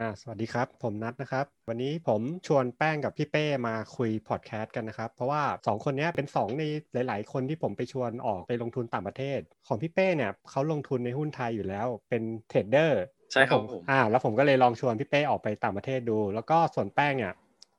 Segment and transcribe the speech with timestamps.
[0.00, 13.02] อ่าสวัสดีครับ ผมนัทนะครับ วันนี้ผมชวนแป้งกับพี่เป้มาคุยพอดแคสต์กันนะครับ เพราะว่า 2 คนนี้เป็น 2 ในหลาย ๆ คนที่ผมไปชวนออกไปลงทุนต่างประเทศ ของพี่เป้เนี่ยเขาลงทุนในหุ้นไทยอยู่แล้วเป็นเทรดเดอร์
[13.32, 17.34] ใช่ครับแล้วผมอ่าแล้วผมก็เลยลองชวนพี่เป้ออกไปต่างประเทศดู แล้วก็ส่วนแป้งเนี่ย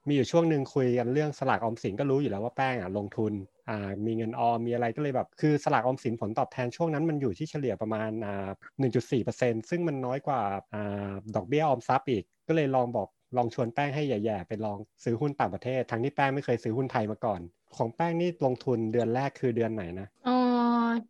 [0.07, 3.33] มีอยู่ช่วงหนึ่งคุยกันเรื่องสลากออมสินก็รู้อยู่แล้วว่าแป้งอะลงทุน
[3.70, 10.41] อ่ามีเงินออมมีอะไรก็เลยแบบ คือสลากออมสินผลตอบแทนช่วงนั้นมันอยู่ที่เฉลี่ยประมาณอ่า1.4%ซึ่งมันน้อยกว่า
[10.73, 17.42] อ่าดอกเบี้ยออมทรัพย์อีก ก็เลยลองบอกลองชวนแป้งให้แย่ๆไปลองซื้อหุ้นต่างประเทศ ทั้งที่แป้งไม่เคยซื้อหุ้นไทยมาก่อน
[17.78, 20.31] ของแป้งนี่ลงทุนเดือนแรกคือเดือนไหนนะอ๋อ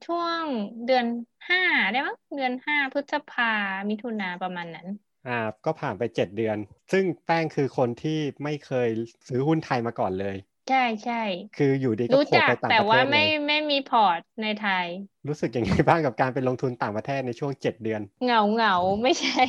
[0.06, 0.46] ช่วง
[0.86, 1.06] เดือน
[1.50, 1.60] ห้า
[1.92, 3.46] ได้มั้งเดือนห้าพฤษภา
[3.90, 4.88] มิถุนาประมาณนั้น
[5.28, 6.58] อ่าก็ผ่านไป7เดือน
[6.92, 8.90] ซึ่งแป้งคือคนที่ไม่เคย
[9.28, 10.36] ซื้อหุ้นไทยมาก่อนเลย
[10.70, 11.22] ใช่ใช่
[11.58, 14.86] คืออยู่ดีก็รู้โผล่จักไปต่างแต่ประเทว่าศเลไม่ยไม่มีพอร์ตในไทย
[15.28, 19.42] รู้สึกยังไงบ้างกับการไปลงทุนต่างประเทศในช่วง7เดือน เหงาเหงาไม่ใช่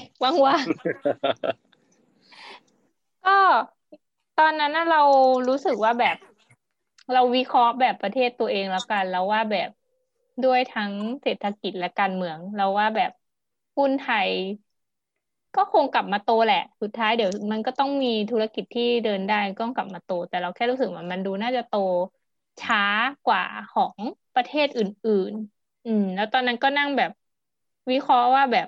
[0.46, 3.38] ว่างๆ ก็
[4.38, 5.02] ตอนนั้นน่ะเรา
[5.48, 6.16] รู้สึกว่าแบบ
[7.12, 9.70] เราวิเคราะห์แบบประเทศตัวเองแล้วกัน แล้วว่าแบบ
[10.44, 10.92] ด้วยทั้ง
[11.22, 13.10] เศรษฐกิจและการเมือง เราว่าแบบ
[13.76, 14.30] หุ้นไทย
[15.54, 21.72] ก็คงกลับมาโตแหละ สุดท้ายเดี๋ยวมันก็ต้องมีธุรกิจที่เดินได้ก็กลับมาโต แต่เราแค่รู้สึกว่ามันดูน่าจะโต
[22.60, 22.78] ช้า
[23.24, 24.00] กว่าของ
[24.34, 27.10] ประเทศอื่น ๆ อืม แล้วตอนนั้นก็นั่งแบบ
[27.90, 28.66] วิเคราะห์ว่าแบบ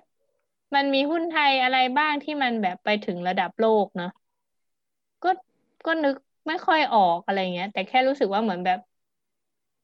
[0.74, 4.08] มันมีหุ้นไทยอะไรบ้างที่มันแบบไปถึงระดับโลกเนาะ
[5.22, 5.28] ก็
[5.86, 6.14] ก็นึก
[6.48, 8.78] ไม่ค่อยออกอะไรเงี้ย แต่แค่รู้สึกว่าเหมือนแบบ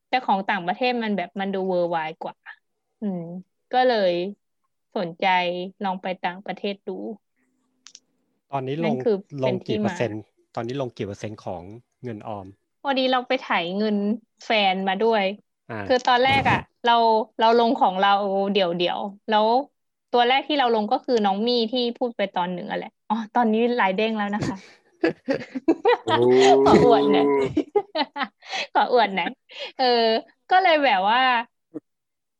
[0.08, 2.36] แต่ของต่างประเทศมันแบบมันดูเวอร์ไวกว่า
[3.00, 3.20] อืม
[3.72, 4.12] ก็เลย
[4.96, 5.26] สนใจ
[5.82, 6.92] ลองไปต่างประเทศดู
[8.50, 10.20] ตอนนี้ลนั่งนคือลเป็งนที่กี่เปอมาร์เซ็นต์
[10.54, 11.62] ตอนนี้ลงกี่เปอร์เซ็นต์ของ
[12.02, 12.46] เงินออม
[12.80, 13.46] พอดีเราไปไถ
[13.78, 13.96] เงิน
[14.44, 15.24] แฟนมาด้วย
[15.70, 16.92] อ่าคือตอนแรกอะ เรา
[17.38, 18.10] เราลงของเรา
[18.52, 19.46] เดี่ยวเดี่ยวๆแล้ว
[20.10, 24.56] ตัวแรกที่เราลงก็คือน้องมี่ที่พูดไปตอนหนึ่งอะแหละอ๋อตอนนี้ลายเด้งแล้วนะคะ
[26.64, 27.26] ขออวดหน่อย
[28.72, 29.28] ขออวดหน่อย
[29.76, 29.84] เออ
[30.50, 31.20] ก็เลยแบบว่า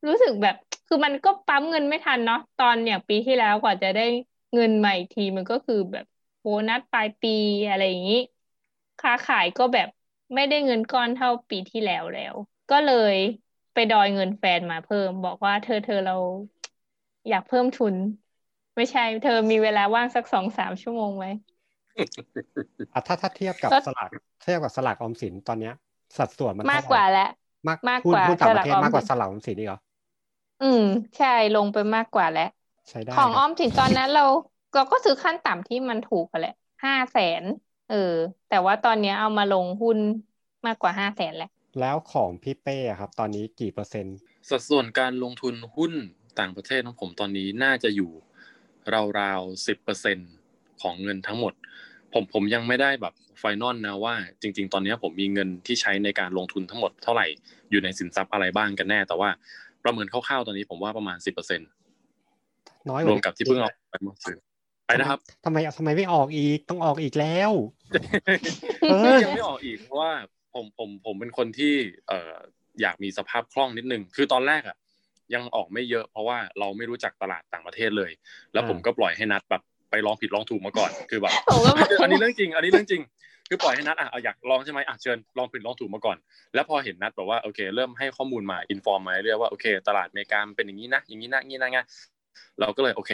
[0.06, 0.56] รู้สึกแบบ
[0.90, 4.02] คือมันก็ปั๊มเงินไม่ทันเนาะตอนอย่างปีที่แล้วกว่าจะได้
[4.54, 6.04] เงินใหม่อีกทีมันก็คือแบบ
[6.40, 7.30] โบนัสปลายปี
[7.68, 8.16] อะไรอย่างนี้
[8.98, 9.88] ค้าขายก็แบบ
[10.34, 12.34] ไม่ได้เงินก้อนเท่าปีที่แล้วแล้ว
[12.70, 13.14] ก็เลย
[13.72, 16.12] ไปดอยเงินแฟนมาเพิ่ม บอกว่าเธอเธอเรา
[17.28, 17.96] อยากเพิ่มทุน
[18.76, 21.26] ไม่ใช่ เธอมีเวลาว่างสักสองสามชั่วโมงไหม
[22.94, 25.72] อะถ้าถ้าเทียบกับก็สลากเทียบกับสลากออมสินตอนเนี้ย
[26.18, 27.22] สัดส่วนมันมากเท่กว่าไหร่แล้ว
[27.68, 29.78] มากมากหุ้นกว่าหุ้นต่างประเทศสลากออมมากกว่าสินสลากออมสินอีกเหรอ
[30.60, 30.80] อืม
[31.16, 32.42] ใช่ลงไปมากกว่าแล้ว
[32.88, 34.22] ใช้ได้ของนะออมสินตอนนั้นเรา
[34.74, 36.52] เราก็ซื้อขั้นต่ำที่มันถูกกันแหละ
[36.84, 37.44] ห้าแสน
[37.86, 37.94] เออ
[38.46, 39.98] แต่ว่าตอนเนี้ยเอามาลงหุ้น
[40.66, 41.46] มากกว่าห้าแสนแหละ
[41.80, 44.16] แล้วของพี่เป้อะครับ ตอนนี้กี่เปอร์เซ็นต์
[44.48, 45.92] สัดส่วนการลงทุนหุ้น
[46.38, 48.10] ต่างประเทศของผมตอนนี้น่าจะอยู่
[49.18, 50.18] ราวๆสิบเปอร์เซ็น
[50.82, 51.52] ของเงินทั้งหมด
[52.12, 57.26] ผมผมยังไม่ได้แบบไฟนอลนะว่า จริง ๆ ตอนนี้ผมมีเงินที่ใช้ในการลงทุนทั้งหมดเท่าไหร่
[57.70, 59.30] อยู่ในสินทรัพย์อะไรบ้างกันแน่ แต่ว่า
[59.84, 61.60] ประเมินคร่าวๆตอนนี้ผมว่าประมาณสิบเปอร์เซ็น
[62.90, 64.38] น้อยกรวว่ามกับที่เพิ่งเอาไปเมื่อคืน
[64.86, 67.50] ไปนะครับทำไมทำไมไม่ออกอีกต้องออกอีกแล้ว
[68.90, 70.12] เออยังไม่ออกอีกเพราะว่า
[70.54, 71.74] ผมผมผมเป็นคนที่
[72.08, 72.34] เอ่อ
[72.80, 74.76] อยากมีสภาพคล่องนิดนึง คือตอนแรกอะ
[75.34, 78.10] ยังออกไม่เยอะ เพราะว่าเราไม่รู้จักตลาดต่างประเทศเลย
[78.52, 83.02] แล้วผมก็ปล่อยให้นัดแบบไปลองผิดลองถูกมาก่อนคือแบบผมก็บอกอันนี้เรื่องจริง อันนี้เรื่องจริง
[83.52, 86.16] คือปล่อยให้นัดอะเอาอยากลองใช่ไหมอะเชิญลองผิดลองถูกมาก่อน
[86.54, 91.80] แล้วพอเห็นนัดแบบว่าโอเค เริ่มให้ข้อมูลมา inform มาเรื่อยๆว่าโอเค ตลาดอเมริกามันเป็นอย่างนี้นะอย่างนี้นะอย่างนี้นะไง
[92.60, 93.10] เราก็เลยโอเค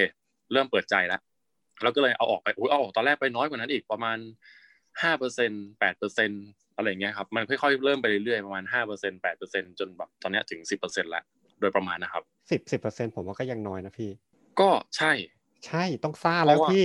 [0.53, 1.21] เริ่มเปิดใจแล้ว
[1.83, 4.19] เราก็เลยเอาออกไปโอ้ยเอาออกตอนแรกไปน้อยกว่านั้นอีกประมาณ
[5.03, 6.31] ห้าเปอร์เซ็นแปดเปอร์เซ็น
[6.77, 11.25] อะไรอย่างเงี้ยครับมันค่อยๆเริ่มไปเรื่อยๆประมาณห้าเปอร์เซ็นแปดเปอร์เซ็นจนแบบตอนเนี้ยถึงสิบเปอร์เซ็นแล้ว
[11.61, 14.11] โดยประมาณนะครับสสิบสิบเปอร์เซ็นต์ผมว่าก็ยังน้อยนะพี่
[14.61, 15.13] ก็ใช่
[15.67, 16.85] ใช่ต้องซ่าแล้วเพราะว่าพี่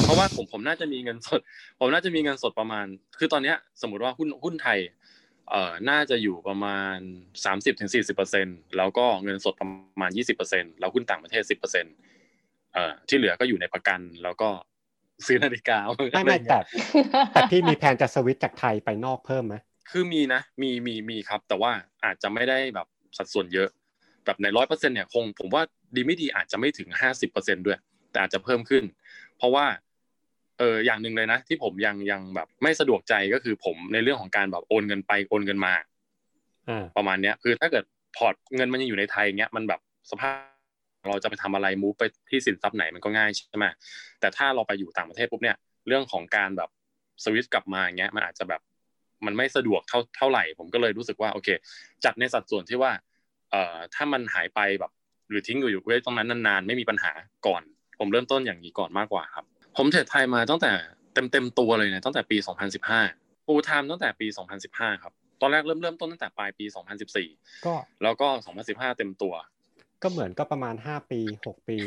[0.00, 1.40] เพราะว่าผมผมน่าจะมีเงินสด
[1.80, 2.86] ผมน่าจะมีเงินสดประมาณ
[3.18, 4.78] คือตอนเนี้ยสมมติว่าหุ้นหุ้นไทย
[5.50, 6.96] เอ่อน่าจะอยู่ประมาณ
[7.44, 9.68] สามสิบถึงสี่สิบเปอร์เซ็นแล้วก็เงินสดประ
[10.00, 11.86] มาณยี่สิบเปอร์เซ็นแล้วหุ้นต่างประเทศสิบเปอร์เซ็น
[12.74, 14.48] เอ่อที่เหลือก็อยู่ในประกันแล้วก็
[15.26, 15.78] ซื้อนาฬิกา
[16.14, 16.58] ไม่ไม่แต่
[17.32, 19.54] แต่พี่มีแผนจะสวิตช์จากไทยไปนอกเพิ่มไหม
[19.90, 21.72] คือมีนะมีมีมีครับ แต่ว่า
[22.04, 22.86] อาจจะไม่ได้แบบ
[23.18, 23.68] สัดส่วนเยอะ
[24.24, 25.62] แบบในร้อยเปอร์เซ็นเนี่ยคง ผมว่า
[25.94, 27.78] ดีไม่ดีอาจจะไม่ถึงห้าสิบเปอร์เซ็นด้วย
[28.10, 28.84] แต่อาจจะเพิ่มขึ้น
[29.36, 29.66] เพราะว่า
[30.58, 35.74] เอออย่างหนึ่งเลยนะ ที่ผมยังยังแบบไม่สะดวกใจก็คือผมในเรื่องของการแบบโอนเงินไปโอนเงินมา
[36.68, 37.84] อ่าประมาณเนี้ยคือถ้าเกิด
[38.16, 40.36] พอร์ตเงินมันยังอยู่ในไทยเงี้ยมันแบบสภาพ
[41.08, 43.66] เราจะไปทำอะไรมูฟไปที่สินทรัพย์ไหนมันก็ง่ายใช่ไหม
[44.20, 45.56] แต่ถ้าเราไปอยู่ต่างประเทศปุ๊บเนี่ย
[45.88, 46.70] เรื่องของการแบบ
[47.24, 48.60] สวิตช์กลับมาเงี้ยมันอาจจะแบบ
[49.26, 51.48] มันไม่สะดวกเท่าเท่าไหร่ ผมก็เลยรู้สึกว่าโอเค
[52.04, 52.92] จัดในสัดส่วนที่ว่า
[53.50, 54.92] เอ่อถ้ามันหายไปแบบ
[55.30, 57.12] หรือทิ้งอยู่ไว้ตรงนั้นนานๆ ไม่มีปัญหา
[57.46, 57.62] ก่อน
[57.96, 59.44] โอผมเริ่มต้นอย่างนี้ก่อนมากกว่าครับ
[59.76, 60.72] ผมเทรดไทยมาตั้งแต่
[61.14, 62.36] เต็มเต็มตัวเลยเนี่ยตั้งแต่ปี
[62.92, 64.26] 2015ฟูลไทม์ตั้งแต่ปี
[64.64, 66.64] 2015 ครับตอนแรกเริ่มเริ่มต้นตั้งแต่ปลายปี
[67.14, 68.26] 2014 ก็แล้วก็
[68.62, 69.34] 2015 เต็มตัว
[70.02, 71.78] ก็เหมือนก็ประมาณห้าปีหกปี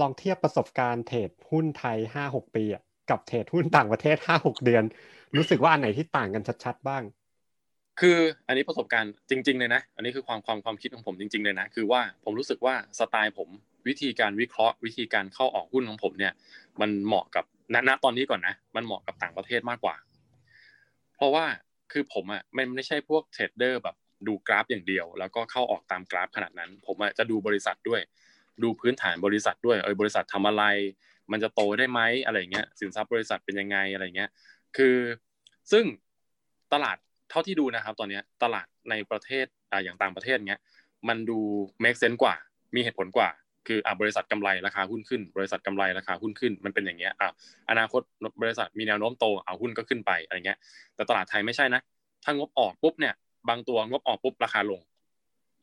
[0.00, 4.84] ลองเทียบประสบการณ์เทรดหุ้นไทยห้าหกปีอะกับเทรดหุ้นต่างประเทศห้าหกเดือน
[5.36, 7.02] รู้สึกว่าอันไหนที่ต่างกันชัดๆบ้าง
[8.00, 13.48] คืออันนี้ประสบการณ์จริง ๆ เลยนะ อันนี้คือความความความคิดของผมจริง ๆ เลยนะ คือว่าผมรู้สึกว่าสไตล์ผม
[13.88, 16.32] วิธีการวิเคราะห์ วิธีการเข้าออกหุ้นของผมเนี่ย
[16.80, 17.44] มันเหมาะกับ
[17.74, 19.96] ณณตอนนี้ก่อนนะ มันเหมาะกับต่างประเทศมากกว่า
[21.16, 21.44] เพราะว่า
[21.92, 23.96] คือผมอะมันไม่ใช่พวกเทรดเดอร์แบบ
[24.26, 28.00] ดูกราฟอย่างเดียว แล้วก็เข้าออกตามกราฟขนาดนั้น ผมอะจะดูบริษัทด้วย
[28.62, 30.64] ดูพื้นฐานบริษัทด้วยเออบริษัททำอะไร
[31.32, 34.30] มันจะโตได้ไหมอะไรเงี้ยสินทรัพย์บริษัทเป็นยังไงอะไรเงี้ย
[34.76, 34.96] คือ
[35.72, 35.84] ซึ่ง
[36.72, 36.96] ตลาด
[37.30, 40.60] เท่าที่ดูนะครับ ตอนนี้ตลาดในประเทศอ่าอย่างต่างประเทศเงี้ย
[41.08, 41.38] มันดู
[41.82, 42.34] make sense กว่า
[42.74, 43.28] มีเหตุผลกว่า
[43.66, 47.30] คืออ่าบริษัทกำไรราคาหุ้นขึ้น บริษัทกำไรราคาหุ้นขึ้น มันเป็นอย่างเงี้ยอ่า
[47.70, 48.00] อนาคต
[48.42, 50.58] บริษัทมีแนวโน้มโตเอาหุ้นก็ขึ้นไปอะไรเงี้ย
[50.94, 51.80] แต่ตลาดไทยไม่ใช่นะ
[52.24, 53.14] ถ้างบออกปุ๊บเนี่ย
[53.48, 54.80] บางตัวงบออกปุ๊บราคาลง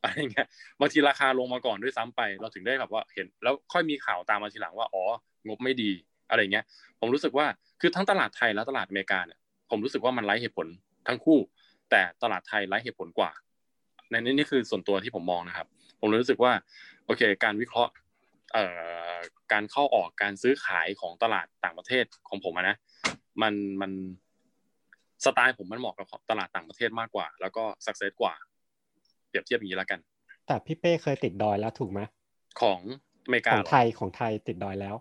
[0.04, 0.48] อะไรเงี้ย
[0.80, 5.04] บางทีราคาลงมาก่อนด้วยซ้ำไป เราถึงได้แบบว่าเห็น แล้วค่อยมีข่าวตามมาทีหลังว่าอ๋อ
[5.48, 5.92] งบไม่ดี
[6.30, 6.66] อะไรเงี้ย
[7.00, 7.46] ผมรู้สึกว่า
[7.82, 9.40] คือทั้งตลาดไทยและตลาดอเมริกาเนี่ย
[9.70, 10.68] ผมรู้สึกว่ามันไร้เหตุผล
[11.08, 11.40] ทั้งคู่
[11.92, 13.32] แต่ตลาดไทยไร้เหตุผลกว่า
[14.12, 15.68] ในนี้นี่คือส่วนตัวที่ผมมองนะครับ
[16.02, 16.52] ผมรู้สึกว่า
[17.12, 17.92] อเคการวิเคราะห์
[18.54, 18.66] เอ่
[19.14, 19.16] อ
[19.52, 22.78] การเข้าออกการซื้อขายของตลาดต่างประเทศของผมนะ
[23.42, 23.92] มันมัน
[25.26, 28.34] สไตล์ผมมันเหมาะกับตลาดต่างประเทศมากกว่า แล้วก็ success กว่า
[29.28, 30.00] เปรียบเทียบอย่างนี้แล้วกัน
[30.48, 32.00] แต่พี่เป้เคยติดดอยแล้วถูกไหม
[32.62, 32.80] ของ
[33.26, 34.96] อเมริกาของไทยของไทยติดดอยแล้ว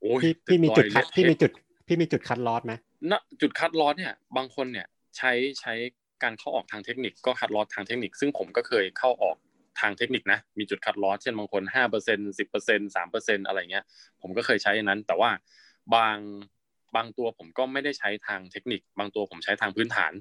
[0.00, 1.50] โอ้ยพี่พี่มีจุด cut ติพี่อยมีจุด
[1.86, 2.72] พี่มีจุด cut loss ไหม
[3.10, 5.74] ณจุด cut loss เนี่ย บางคนเนี่ยใช้ใช้
[6.22, 9.36] การเข้าออกทางเทคนิคก็ cut loss ทางเทคนิค ซึ่งผมก็เคยเข้าออก
[9.80, 13.84] ทางเทคนิคนะ มีจุด cut loss เช่นบางคนห้าเปอร์เซ็นสิบเปอร์เซ็นสามเปอร์เซ็นอะไรเงี้ย
[14.22, 15.30] ผมก็เคยใช้อันนั้น แต่ว่า
[15.94, 16.16] บาง
[16.96, 20.12] บางตัวผมก็ไม่ได้ใช้ทางเทคนิค บางตัวผมใช้ทางพื้นฐาน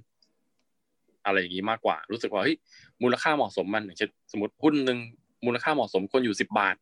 [1.26, 2.56] อะไรอย่างนี้มากกว่า รู้สึกว่าเฮ้ย
[3.04, 5.00] มูลค่าเหมาะสมมันอย่างเช่นสมมติหุ้นหนึ่ง
[5.46, 6.76] มูลค่าเหมาะสมคนอยู่สิบบาท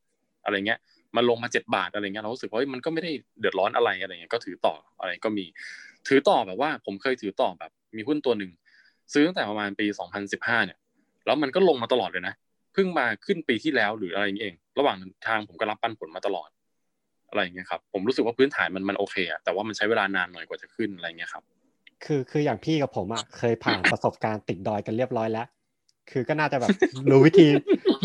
[0.43, 0.79] อะไรเงี้ย
[1.15, 5.45] มันลงมาเจ็ดบาทอะไรเงี้ยเรารู้สึกว่าเฮ้ยมันก็ไม่ได้เดือดร้อนอะไรอะไรเงี้ยก็ถือต่ออะไรก็มี
[6.07, 8.51] ถือต่อแบบว่า ผมเคยถือต่อแบบ มีหุ้นตัวหนึ่ง
[9.13, 9.85] ซื้อตั้งแต่ประมาณปี
[10.25, 10.77] 2015 เนี่ย
[11.25, 12.33] แล้วมันก็ลงมาตลอดเลยนะ
[12.73, 14.97] เพิ่งมาขึ้นปีที่แล้วหรืออะไรอย่างเงี้ยเอง ระหว่าง
[15.27, 16.49] ทางผมก็รับปันผลมาตลอด
[17.29, 21.43] อะไรอย่างเงี้ยครับ ผมรู้สึกว่าพื้นฐานมันมันโอเคอะแต่ว่ามันใช้เวลานานหน่อยกว่าจะขึ้นอะไรเงี้ยครับ
[22.05, 25.47] คือคืออย่างพี่กับผมอะเคยผ่านประสบการณ์ติดดอยกันเรียบร้อยแล้ว
[26.11, 26.73] คือก็น่าจะแบบ
[27.09, 27.47] รู้วิธี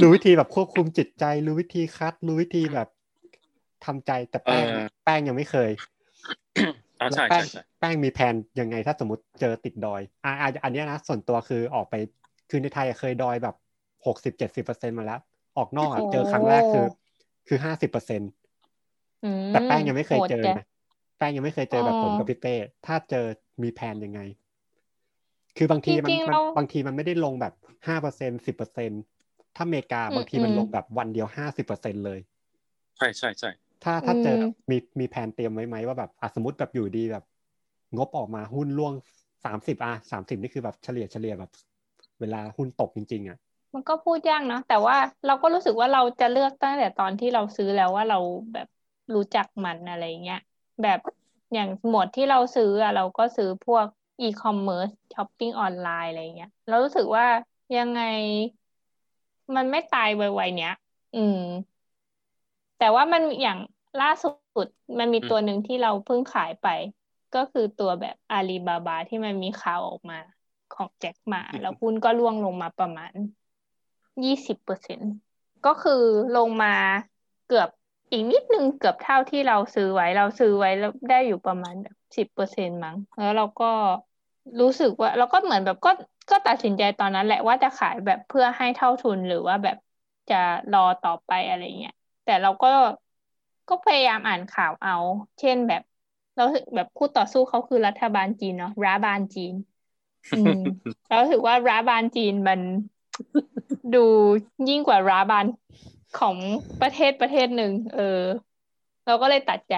[0.01, 2.89] รู้วิธีแบบควบคุมจิตใจ รู้วิธีคัด รู้วิธีแบบ
[3.85, 5.71] ทำใจแต่แป้งเออแป้งยังไม่เคย
[7.01, 11.95] อ่าใช่แล้วแป้ใช่งใช่แป้งมีแผนยังไงถ้าสมมติเจอติดดอยอ่าอ่าอันเนี้ยนะส่วนตัวคือออกไป
[12.49, 13.55] คือในไทยอะเคยดอยแบบ
[14.07, 15.21] หกสิบเจ็ดสิบเปอร์เซ็นมาแล้ว
[15.57, 16.87] ออกนอกอะโอ้เจอครั้งแรกคือ
[17.49, 18.21] คือห้าสิบเปอร์เซ็น
[19.23, 20.65] อืมแต่แป้งยังไม่เคยเจอโหดจังนะ
[21.19, 22.55] แป้งยังไม่เคยเจอแบบผมอ๋อกับพี่เป้
[22.87, 23.27] ถ้าเจอ
[23.63, 24.21] มีแผนยังไง
[25.57, 27.55] คือบางทีมันจริงๆมันเราบางทีมันไม่ได้ลงแบบ
[27.87, 28.91] ห้าเปอร์เซ็นสิบเปอร์เซ็น
[29.57, 32.21] ถ้าอเมริกาอืมบางทีมันอืมลงแบบวันเดียวห้าสิบเปอร์เซ็นเลย
[32.97, 33.51] ใช่ใช่ใช่
[33.85, 37.25] ถ้าถ้าเจออมแบบมีมีแผนเตรียมไว้ไหมว่าแบบอะสมมติแบบอยู่ดีแบบ
[37.97, 38.93] งบออกมาหุ้นร่วง
[39.45, 41.51] สามสิบอะสามสิบนี่คือแบบเฉลี่ยเฉลี่ยแบบ
[42.21, 43.39] เวลาหุ้นตกจริง ๆ อะ
[43.75, 48.17] มันก็พูดยากเนาะแต่ว่าเราก็รู้สึกว่าเราจะเลือกตั้งแต่ตอนที่เราซื้อแล้วว่าเรา
[48.53, 48.67] แบบ
[49.15, 50.39] รู้จักมันอะไรเงี้ย
[50.83, 50.99] แบบ
[51.53, 53.87] อย่างหมวดที่เราซื้ออะเราก็ซื้อพวก
[54.21, 57.27] อีคอมเมิร์ซช้อปปิ้งออนไลน์อะไรเงี้ยเรารู้สึกว่า
[57.77, 58.01] ยังไง
[59.57, 60.73] มันไม่ตายไวๆเนี้ย
[61.15, 61.39] อืม
[62.79, 63.59] แต่ว่ามันอย่าง
[63.99, 64.29] ล่าสุ
[64.65, 64.67] ด
[64.99, 66.67] มันมีตัวหนึ่งที่เราเพิ่งขายไป
[67.33, 70.17] ก็คือตัวแบบอาลีบาบาที่มันมีข่าวออกมา
[70.71, 73.13] ของแจ็คหมา แล้วหุ้นก็ร่วงลงมาประมาณ
[74.25, 75.01] ยี่สิบเปอร์เซ็น
[75.65, 75.93] ก็คือ
[76.35, 76.69] ลงมา
[77.45, 77.69] เกือบ
[78.11, 83.65] อีกนิดนึงเกือบเท่าที่เราซื้อไว้เราซื้อไว้แล้วได้อยู่ประมาณแบบสิบเปอร์เซ็นมั้ง แล้วเราก็
[84.61, 85.91] รู้สึกว่าเราก็เหมือนแบบก็
[86.31, 89.77] ก็ตัดสินใจตอนนั้นแหละว่าจะขายแบบเพื่อให้เท่าทุนหรือว่าแบบ
[90.29, 90.35] จะ
[90.71, 91.93] รอต่อไปอะไรเงี้ย
[92.25, 92.69] แต่เราก็
[93.69, 94.93] ก็พยายามอ่านข่าวเอา
[95.39, 95.83] เช่นแบบ
[96.35, 99.53] เรารู้สึกแบบคู่ต่อสู้เขาคือรัฐบาลจีนเนาะรัฐบาลจีน
[100.33, 100.53] อืม
[101.07, 102.61] เรารู้สึกว่ารัฐบาลจีนมัน
[103.95, 104.05] ดู
[104.69, 105.47] ยิ่งกว่ารัฐบาล
[106.21, 106.37] ของ
[106.83, 108.21] ประเทศประเทศหนึ่งเออ
[109.07, 109.77] เราก็เลยตัดใจ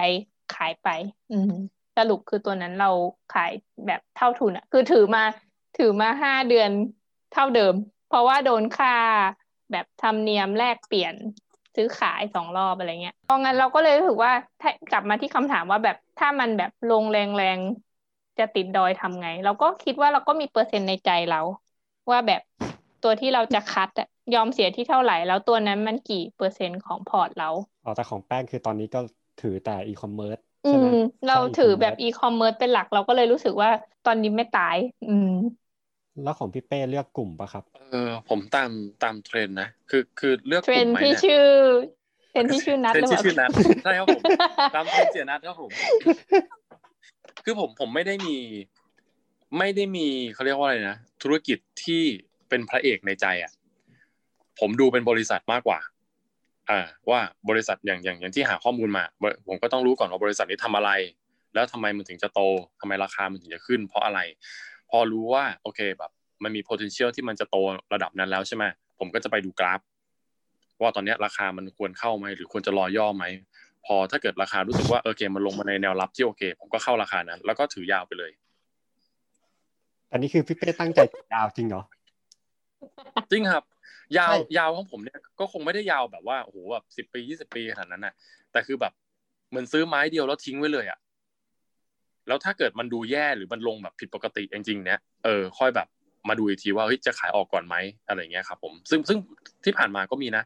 [0.55, 0.87] ขายไป
[1.31, 1.51] อืม
[1.97, 2.89] สรุปคือตัวนั้นเรา
[3.33, 3.51] ขาย
[3.87, 5.23] แบบเท่าทุนอะคือถือมา
[5.77, 6.69] ถือมาห้าเดือน
[7.33, 7.73] เท่าเดิม
[8.09, 8.95] เพราะว่าโดนค่า
[9.71, 11.13] แบบธรรมเนียมแลกเปลี่ยน
[11.75, 14.31] ซื้อขายสองรอบอะไรเงี้ยเพราะงั้นเราก็เลยรู้สึกว่า
[14.61, 21.41] ถ้ากลับมาที่คำถามว่าแบบถ้ามันแบบลงแรงๆจะติดดอยทำไง เราก็คิดว่าเราก็มีเปอร์เซ็นต์ในใจเรา
[22.09, 22.41] ว่าแบบ
[23.03, 27.49] ตัวที่เราจะ cut อะยอมเสียที่เท่าไหร่ แล้วตัวนั้นมันกี่เปอร์เซ็นต์ของพอร์ตเรา
[27.85, 28.99] อ๋อแต่ของแป้งคือตอนนี้ก็
[29.41, 33.69] ถือแต่อีคอมเมิร์ซอืใช่ไหมมเราใช่ถือแบบ e-commerce อีคอมเมิร์ซเป็นหลักเราก็เลยรู้สึกว่า
[34.05, 34.75] ตอนนี้ไม่ตาย
[35.09, 35.31] อืม
[36.23, 38.69] แล้วของพี่เป้เลือกกลุ่มปะครับ เออ ผมตาม
[39.03, 41.43] ตามเทรนด์นะ คือคือเลือกเทรกลุ่นมด์ไหมที่เนี่ยชื่อ
[42.29, 43.49] เทรนด์ที่ชื่อนัดเทรนหรือด์เปที่ล่าชื่อนัด
[43.83, 44.21] ใช่ครับผม
[44.75, 45.71] ตามเทรนด์เสียนัดครับผม
[47.45, 48.37] คือผมผมไม่ได้มี
[49.57, 52.03] ไม่ได้มีเขาเรียกว่าอะไรนะธุรกิจที่
[52.51, 53.51] เป็นพระเอกในใจอะ
[54.59, 55.79] ผมดูเป็นบริษัทมากกว่า
[56.69, 56.79] อ่า
[57.09, 59.03] ว่าบริษัทอย่างอย่างอย่างที่หาข้อมูลมา
[59.47, 60.91] ผมก็ต้องรู้ก่อนว่าบริษัทนี้ทำอะไร
[61.53, 62.41] แล้วทำไมมันถึงจะโต
[62.79, 64.19] ทำไมราคามันถึงจะขึ้น เพราะอะไร
[64.89, 66.11] พอรู้ว่าโอเคแบบ
[66.43, 67.57] มันมี potential ที่มันจะโต
[67.93, 68.63] ระดับนั้นแล้วใช่ไหม
[68.99, 69.81] ผมก็จะไปดูกราฟ
[70.81, 73.25] ว่าตอนนี้ราคามันควรเข้าไหมหรือควรจะรอย่อไหม
[73.85, 78.31] พอถ้าเกิดราคารู้สึกว่าโอเค มันลงมาในแนวรับที่โอเค ผมก็เข้าราคานั้น แล้วก็ถือยาวไปเลย
[80.07, 81.83] แต่นี่คือพี่เป้ตั้งใจถือยาวจริงเหรอ
[83.31, 83.63] จริงครับ
[84.17, 88.13] ยาวใช่ยาวของผมเนี่ยก็คงไม่ได้ยาวแบบว่าโอ้โหแบบสิบปียี่สิบปีขนาดนั้นน่ะ
[88.51, 88.93] แต่คือแบบ
[89.49, 90.99] เหมือนซื้อไม้เดียวแล้วทิ้งไว้เลยอะ
[92.27, 95.87] แล้วถ้าเกิดมันดูแย่หรือมันลงแบบผิดปกติจริงๆเนี่ยเออค่อยแบบ
[96.29, 97.75] มาดูอีกทีว่าเฮ้ยจะขายออกก่อนไหม
[98.07, 99.17] อะไรเงี้ยครับผมซึ่งซึ่ง
[99.65, 100.43] ที่ผ่านมาก็มีนะ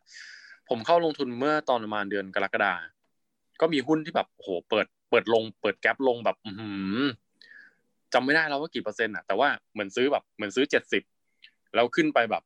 [0.70, 2.74] ผมเข้าลงทุนเมื่อตอนประมาณเดือนกรกฎา
[3.62, 6.70] ก็มีหุ้นที่แบบโอ้โหเปิด เปิดลง เปิดแกลบลงแบบ อือหื
[7.02, 7.04] อ
[8.14, 11.04] จำไม่ได้แล้วว่ากี่เปอร์เซ็นต์อะแต่ว่าเหมือนซื้อแบบเหมือนซื้อเจ็ดสิบ
[11.76, 12.44] แล้วขึ้นไปแบบ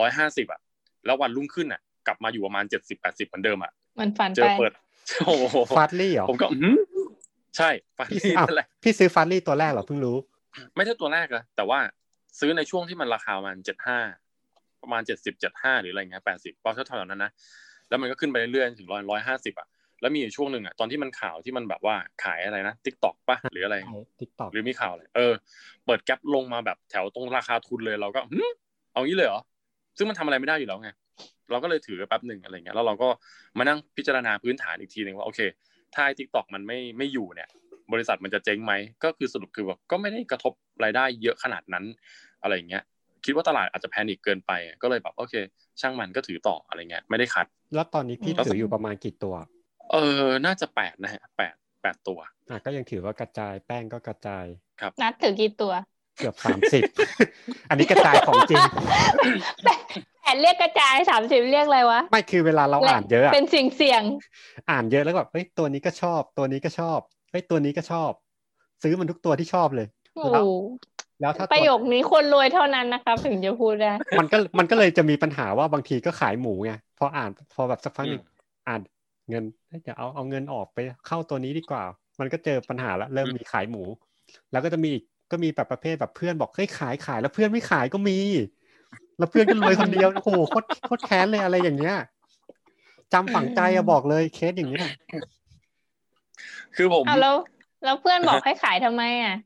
[0.00, 0.60] ร้อยห้าสิบอะ
[1.06, 4.72] แล้ววันรุ่งขึ้นอะ กลับมาอยู่ประมาณเจ็ดสิบแปดสิบเหมือนเดิมอะมันฝันเจไปอเปิด
[5.26, 6.76] โอ้โหฟาดลี่เหรอผมก็อื้อหือ
[7.56, 10.16] ใช่ฟาพี่ลี่อ้าวนั่นแหละพี่ซื้อฟาดลี่ตัวแรกเหรอเพิ่งรู้
[10.76, 11.78] ไม่ใช่ตัวแรกอะแต่ว่า
[12.40, 13.98] ซื้อในช่วงที่มันราคาประมาณเจ็ดห้า
[14.82, 17.30] ประมาณเจ็ดสิบเจ็ดห้าหรืออะไรเงี้ยแปดสิบประมาณเท่าๆนั้นนะ
[17.88, 19.68] แล้วมันก็ขึ้นไปเรื่อยๆถึงร้อยร้อยห้าสิบอะ
[20.00, 23.76] แล้วมีอยู่ช่วงหนึ่งอะตอนที่มันข่าวที่มันแบบว่าขายอะไรนะ TikTok ปะหรืออะไร
[24.20, 25.32] TikTok หรือมีข่าวอะไรเออ
[25.86, 28.40] เปิด gap ลงมาแบบแถวตรงราคาทุนเลยเราก็หึ
[28.92, 29.40] เอางี้เลยเหรอ
[29.96, 30.90] ซึ่งมันทำอะไรไม่ได้อยู่แล้วไง
[31.50, 33.08] เราก็เลยถือแป๊บหนึ่งอะไรเงี้ยแล้วเราก็
[33.58, 35.40] มานั่งพิจารณาพื้นฐานอีกทีหนึ่งว่าโอเค
[35.94, 37.48] ถ้าไอ้ TikTok มันไม่ไม่อยู่เนี่ย
[37.92, 38.72] บริษัทมันจะเจ๊งไหม
[39.04, 40.52] ก็คือสรุปคือแบบก็ไม่ได้กระทบ
[40.84, 41.84] รายได้เยอะขนาดนั้น
[42.42, 42.82] อะไรเงี้ย
[43.24, 45.34] คิดว่าตลาดอาจจะ panic เกินไปก็เลยแบบโอเค
[45.80, 49.34] ช่างมันก็ถือต่ออะไรเงี้ยไม่ได้ cut แล้วตอนนี้พี่อืมถืออยู่ประมาณกี่ตัว
[49.92, 52.18] เออ น่าจะแปดนะฮะแปดแปดตัว
[52.50, 54.44] อะก็ยังถือว่ากระจายแป้งก็กระจาย
[55.02, 55.72] นัดถือกี่ตัว
[56.18, 56.82] เกือบสามสิบ
[57.68, 58.62] อันนี้กระจายของจริง
[59.64, 59.68] แป
[60.34, 64.02] ดเรียกกระจายสามสิบเรียกอะไรวะ ไม่คือเวลาเราอ่านเยอะอะเป็นเสียงเสียง
[64.70, 66.98] อ่านเยอะแล้วก็แบบเฮ้ยตัวนี้ก็ชอบ ตัวนี้ก็ชอบ
[67.30, 68.10] เฮ้ยตัวนี้ก็ชอบ
[68.82, 70.48] ซื้อมันทุกตัวที่ชอบเลยโอ้โห
[71.20, 78.22] แล้วถ้าปตัวระโยคนี้คนรวยเท่านั้นนะครับถึงจะพูดได้ มันก็มันก็เลยจะมีปัญหาว่าบางทีก็ขายหมูไงพออ่านพอแบบสักพักหนึ่ง
[78.68, 78.80] อ่าน
[79.28, 81.82] เงินเฮ้ยเดี๋ยวเอาเอาเงินออกไปเข้าตัวนี้ดีกว่า
[82.20, 83.82] มันก็เจอปัญหาแล้วเริ่มมีขายหมู
[84.52, 88.18] แล้วก็จะมีอีกก็มีแบบประเภทแบบเพื่อนบอกเฮ้ยขายขายแล้วเพื่อนไม่ขายก็มี
[89.18, 91.96] แล้วเพื่อนก็รวยคนเดียวโอ้โหโคตรโคตรแค้นเลยอะไรอย่างเงี้ย
[93.12, 94.86] จำฝังใจอะบอกเลยเคสอย่างเงี้ย
[96.76, 97.36] คือผมอ้าวแล้ว
[97.84, 99.36] แล้วเพื่อนบอกให้ขายทำไมอะ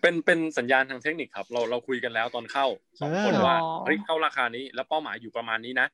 [0.00, 2.66] เป็นเป็นสัญญาณทางเทคนิคครับ เราเราคุยกันแล้วตอนเข้า
[3.00, 5.86] สองคนเออว่าอ๋อเฮ้ยเข้าราคานี้ แล้วเป้าหมายอยู่ประมาณนี้นะ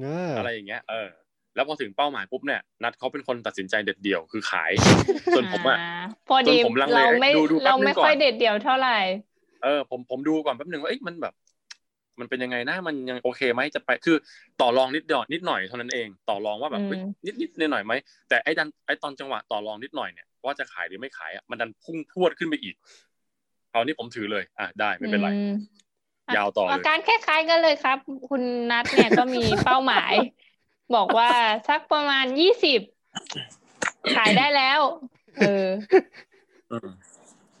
[0.00, 1.08] เอออะไรอย่างเงี้ย เออ
[1.54, 4.72] แล้วพอถึงเป้าหมายปุ๊บเนี่ยนัดเขาเป็นคนตัดสินใจเด็ดเดี่ยวคือขาย
[5.34, 8.98] ส่วนผมอะาพอดีส่วนผมลังเลเราไม่ดูดูแป๊บเรานึงไม่ก่อนค่อยเด็ดเดี่ยวเท่าไหร่
[9.62, 11.34] เออผมผมดูก่อนแป๊บหนึ่งว่าเอ้ยมันแบบ
[12.20, 14.16] มันเป็นยังไงนะมันยังโอเคไหมจะไปคือ
[14.60, 17.92] ต่อรองนิดเดียวนิดหน่อยเท่านั้นเอง ต่อรองว่าแบบอืมเฮ้ยนิดนิดหน่อยหน่อยไหม
[18.28, 22.74] แต่ไอ้ดันไอ้ตอนจังหวะต่อรองนิดหน่อยเนี่ยว่าจะขายหรือไม่ขายอะมันดันพุ่งพรวดขึ้นไปอีก
[23.72, 25.54] เอานี่ผมถือเลยอะได้ไม่เป็นไรอืม
[26.36, 30.12] ยาวต่อเลยอาการคล้ายๆกันเลยครับ คุณนัทเนี่ยก็มีเป้าหมาย
[30.94, 31.30] บอกว่า
[31.68, 32.80] สักประมาณยี่สิบ
[34.16, 34.80] ขายได้แล้ว
[35.38, 35.66] เออ
[36.72, 36.88] อืม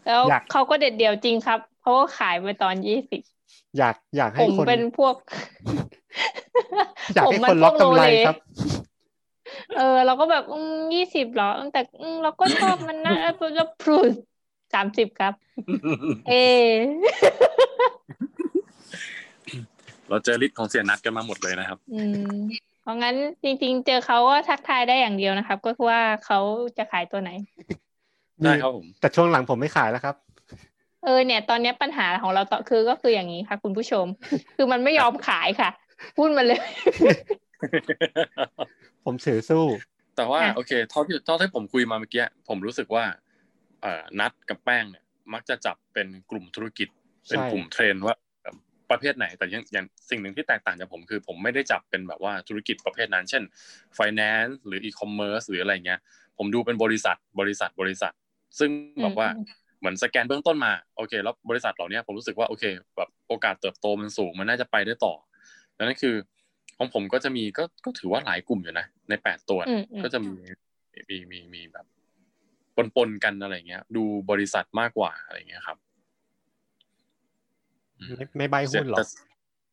[0.06, 3.20] แล้วอยากเขาก็เด็ดเดี่ยวจริงครับเพราะว่าขายไปตอนยี่สิบ
[3.78, 5.14] อยากอยากผให้มคนเป็นพวก
[7.14, 8.36] อยากให้ผมมัคนนล็อกพวกกำไรโลเลครับ
[9.76, 13.96] เออ เราก็แบบอืมยี่สิบเหรอ แต่อืมเราก็ชอบมันนะแล้วแล้วพรู
[14.74, 15.32] สามสิบครับ
[16.28, 16.32] เอ
[20.08, 22.02] เราเจอ list ของเสี่ยนัดกันมาหมดเลยนะครับอื
[22.34, 22.40] ม
[22.82, 26.38] เพราะงั้นจริง ๆ เจอเขาก็ทักทายได้อย่างเดียวนะครับ ก็คือว่าเขา
[26.78, 27.30] จะขายตัวไหน
[28.42, 30.16] ได้ครับผมแต่ช่วงหลังผมไม่ขายแล้วครับ
[31.04, 34.06] เออเนี่ย ตอนนี้ปัญหาของเราต่อคือก็คืออย่างนี้ค่ะ คุณผู้ชม
[34.56, 35.70] คือมันไม่ยอมขายค่ะ
[36.16, 36.60] พูดมาเลย
[39.04, 39.64] ผมถือสู้
[40.16, 43.04] แต่ว่าอะโอเคเท่าที่เท่าที่ผมคุยมาเมื่อกี้ผมรู้สึกว่า
[43.82, 46.88] เอ่อนัดกับแป้งเนี่ย มักจะจับเป็นกลุ่มธุรกิจ
[47.28, 48.21] เป็นกลุ่มเทรนด์ว่าเอ่อ
[48.92, 53.42] ประเภทไหน แต่ยังอย่างสิ่งหนึ่งที่แตกต่างจากผมคือ ผมไม่ได้จับเป็นแบบว่าธุรกิจประเภทนั้น เช่น
[53.98, 56.00] finance หรือ e-commerce หรืออะไรเงี้ย
[56.38, 58.12] ผมดูเป็นบริษัทบริษัทบริษัท
[58.58, 58.70] ซึ่ง
[59.02, 59.46] แบบว่าอืม
[59.80, 62.64] เหมือนสแกนเบื้องต้นมาโอเคแล้วบริษัทเหล่านี้ผมรู้สึกว่าโอเค
[62.96, 65.14] แบบโอกาสเติบโตมันสูงมันน่าจะไปได้ต่อ
[65.76, 66.14] ดังนั้นคือ
[66.78, 70.32] ของผมก็จะมีก็ก็ถือว่าหลายกลุ่มอยู่นะในแปดตัวอืมอืมก็จะมี
[71.08, 71.86] มีมีมีแบบ
[72.96, 75.78] ปนๆกันอะไรเงี้ย ดูบริษัทมากกว่าอะไรเงี้ยครับ
[78.16, 79.04] ไม่ไม่ใบหุ้นหรอแต่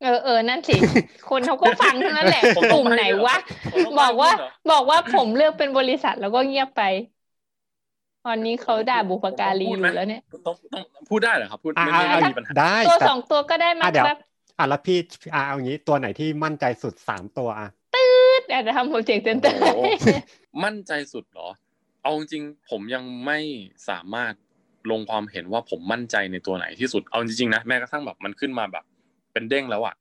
[0.02, 0.76] เออเออนั่นสิ
[1.30, 3.36] คนเขาก็ฟังทั้งนั้นแหละผมกต้องลุ่มไหนวะ
[3.72, 6.82] ผมต้องบอกว่าไปเหรอบอกว่าผมเลือกเป็นบริษัทแล้วก็เงียบไป
[8.26, 14.18] ตอนนี้เขาด่าบุพการีอยู่แล้วเนี่ยต้องต้องพูดได้เหรอครับพูดอ่าไม่ไม่อ่าไม่มีปัญหาได้ตัวแต่สองตัวก็ได้มาอะเดี๋ยวครับ
[14.58, 14.98] อะแล้วพี่
[15.34, 17.68] อะเอางี้ตัวไหนที่มั่นใจสุดสามตัวอะ
[18.52, 20.06] อาจจะทำโปรเจกต์เซ็นเตอร์โอ้โห
[20.64, 21.48] มั่นใจสุดเหรอ
[22.02, 23.38] เอาจริงๆผมยังไม่
[23.88, 24.32] สามารถ
[24.90, 28.84] ลงความเห็นว่าผมมั่นใจในตัวไหนที่สุด เอาจริงๆนะแม้กระทั่งแบบมันขึ้นมาแบบ
[29.32, 29.94] เป็นเด้งแล้วอะ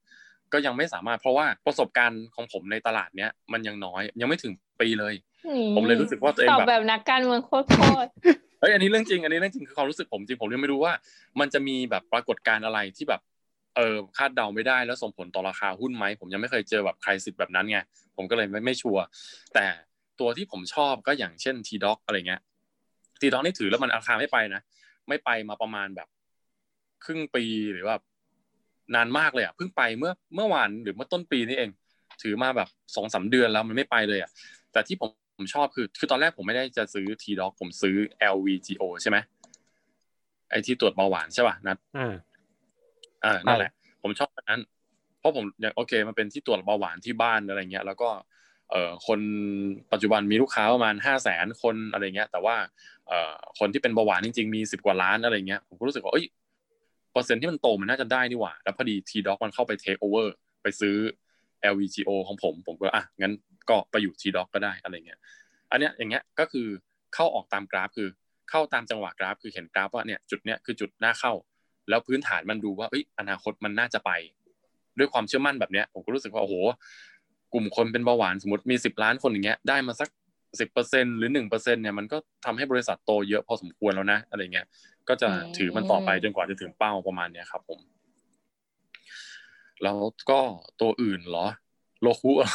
[0.54, 5.14] ก็ยังไม่สามารถเพราะว่าประสบการณ์ของผมในตลาดเนี้ยมันยังน้อย ยังไม่ถึงปีเลย
[5.76, 7.66] ผมเลยรู้สึกว่าตัวเองตอบแบบแบบนักการเมืองโคตร
[8.60, 10.94] เฮ้ยอันนี้เรื่องจริง อันนี้เรื่องจริงคือความรู้สึกผมจริงผมยังไม่รู้ว่า
[11.40, 13.22] มันจะมีแบบปรากฏการณ์อะไรที่แบบ
[13.76, 17.78] เออคาดเดาไม่ได้แล้วส่งผลต่อราคาหุ้นไหมผมยังไม่เคยเจอแบบใครสิทธิ์แบบนั้นไง
[18.18, 19.04] ผมก็เลยไม่ไม่ชัวร์
[19.54, 19.66] แต่
[20.20, 22.42] ตัวที่ผมชอบก็อย่างเช่น T Doc อะไรเงี้ย
[23.22, 24.62] T Doc นี่ถือแล้วมันราคาไม่ไปนะ
[25.10, 26.08] ไม่ไปมาประมาณแบบ
[27.06, 27.96] ครึ่งปีหรือว่า
[28.96, 31.70] นานมากเลยอะเพิ่งไปเมื่อเมื่อวานหรือเมื่อต้นปีนี่เอง
[32.22, 34.32] ถือมาแบบสองสามเดือนแล้วมันไม่ไปเลยอะ
[34.72, 37.96] แต่ที่ผมผมชอบคือคือตอนแรกผมไม่ได้จะซื้อ TDOC ผมซื้อ
[38.34, 39.18] LVGO ใช่ไหม
[40.50, 42.14] ไอที่ตรวจเบาหวานใช่ป่ะนัดอ่า
[43.26, 43.72] อ่านั่นแหละ
[44.04, 44.62] ผมชอบอันนั้น
[45.20, 48.10] เพราะผมอย่างโอเค มันเป็นที่ตรวจเบาหวานที่บ้านอะไรเงี้ย แล้วก็
[48.72, 49.20] เอ่อคน
[49.92, 52.56] ปัจจุบันมีลูกค้าประมาณห้าแสนคนอะไรเงี้ย แต่ว่า
[53.08, 56.26] เอ่อคนที่เป็นเบาหวานจริงๆมีสิบกว่าล้านอะไรเงี้ยผมก็รู้สึกว่าเอ้ย
[57.14, 60.34] เปอร์เซ็นที่มันโตมันน่าจะได้นี่หว่า แล้วพอดี TDOC มันเข้าไปเทคโอเวอร์
[60.64, 60.96] ไปซื้อ
[61.74, 63.34] LVGO ของผม ผมก็อะงั้น
[63.70, 65.20] ก็ไปอยู่ทีด็อกก็ได้อะไรเงี้ย
[65.72, 66.68] อันเนี้ยอย่างเงี้ยก็คือ
[67.14, 68.08] เข้าออกตามกราฟคือ
[68.50, 71.34] เข้าตามจังหวะกราฟ คือเห็นกราฟว่าเนี่ยจุดเนี้ยคือจุดหน้าเข้า
[71.90, 74.12] แล้วพื้นฐานมันดูว่าเอ้ยอนาคตมันน่าจะไป
[74.98, 76.56] ด้วยความเชื่อมั่นแบบเนี้ยผมก็รู้สึกว่าโอ้โห
[77.54, 80.10] กลุ่มคนเป็นเบาหวานสมมติมีสิบล้านคนอย่างเงี้ยได้มาสัก
[80.60, 84.68] สิบเปอร์เซ็นหรือหนึ่งเปอร์เซ็นเนี่ยมันก็ทำให้บริษัทโตเยอะพอสมควรแล้วนะอะไรเงี้ย
[85.10, 87.80] ก็จะถือมันต่อไปจนกว่าจะถึงเป้าประมาณเนี้ยครับผม
[89.84, 89.98] แล้ว
[90.30, 90.40] ก็
[90.82, 91.48] ตัวอื่นเหรอ
[92.02, 92.50] Roku เหรอ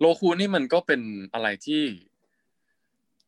[0.00, 1.00] Roku นี่มันก็เป็น
[1.34, 1.82] อะไรที่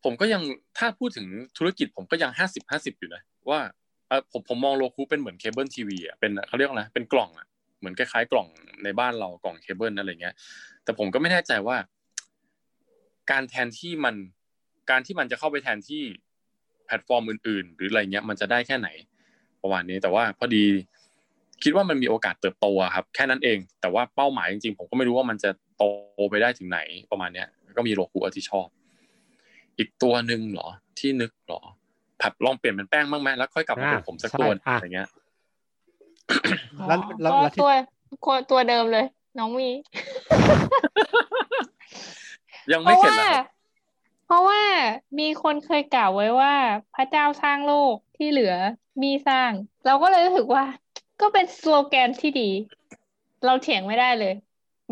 [0.03, 0.41] ผมก็ยัง
[0.77, 3.59] ถ้าพูดถึงธุรกิจผมก็ยังห้าสิบห้าสิบอยู่นะว่า
[4.31, 7.47] ผมผมมอง Roku เป็นเหมือนเคเบิลทีวีอะเป็นเขาเรียกว่าอะไรเป็นกล่องอะ
[7.81, 8.47] เหมือนคล้ายๆกล่อง
[8.83, 10.35] ในบ้านเรากล่องเคเบิลอะไรเงี้ย
[10.83, 11.77] แต่ผมก็ไม่แน่ใจว่า
[13.31, 14.15] การแทนที่มัน
[14.89, 16.03] การที่มันจะเข้าไปแทนที่
[16.85, 18.89] แพลตฟอร์มอื่น ๆ หรืออะไรเงี้ยมันจะได้แค่ไหน
[19.61, 20.63] ประมาณนี้ แต่ว่าพอดี
[21.63, 25.83] คิดว่ามันมีโอกาสเติบโตอะครับ แค่นั้นเอง แต่ว่าเป้าหมายจริงๆผมก็ไม่รู้ว่ามันจะโต
[26.29, 26.79] ไปได้ถึงไหน
[27.11, 28.67] ประมาณเนี้ย ก็มี Roku ที่ชอบ
[29.77, 31.61] อีกตัวหนึ่งเหรอที่นึกเหรอ
[32.21, 35.20] ผลัดลองเปลี่ยนเป็นแป้งบ้างไหมแล้วค่อยกลับมาเป็นผมสักตัวหนึ่งอะไรเงี้ยๆ
[36.87, 37.71] แล้วแล้วก็แล้วที่ตัว
[38.51, 39.05] ตัวเดิมเลย
[39.37, 39.69] น้องมี
[42.71, 43.41] ยังเพไม่ราะเข็ดว่าเหรอครับ
[44.25, 44.61] เพราะว่า
[45.19, 46.53] มีคนเคยกล่าวไว้ว่า
[46.95, 48.53] พระเจ้าสร้างโลกที่เหลือ
[49.03, 49.51] มีสร้าง
[49.85, 50.63] เราก็เลยรู้สึกว่า
[51.21, 52.49] ก็เป็นสโลแกนที่ดี
[53.45, 54.33] เราเถียงไม่ได้เลย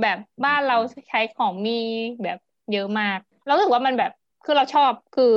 [0.01, 0.77] แบบบ้านเรา
[1.09, 1.71] ใช้ของมี
[2.23, 2.37] แบบ
[2.71, 4.11] เยอะมาก เรารู้สึกว่ามันแบบ
[4.45, 5.31] คือเราชอบคือ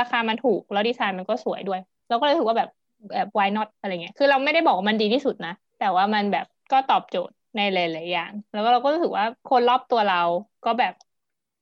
[0.00, 2.70] ราคามันถูกแล้วดีไซน์มันก็สวยด้วย เราก็เลยรู้สึกว่าแบบ
[3.10, 10.22] แบบ why not อะไรเงี้ยคือเราไม่ได้บอกว่ามันดีที่สุดนะ แต่ว่ามันแบบก็ตอบโจทย์ในหลายๆอย่าง แล้วก็เราก็รู้สึกว่าคนรอบตัวเรา
[10.64, 10.94] ก็แบบ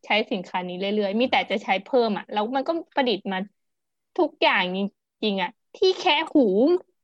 [0.04, 3.38] ใช้สินค้านี้เรื่อยๆ มีแต่จะใช้เพิ่มอะ แล้วมันก็ประดิษฐ์มา
[4.18, 4.78] ทุกอย่างจ
[5.24, 6.46] ริงๆอะ ที่แค่หู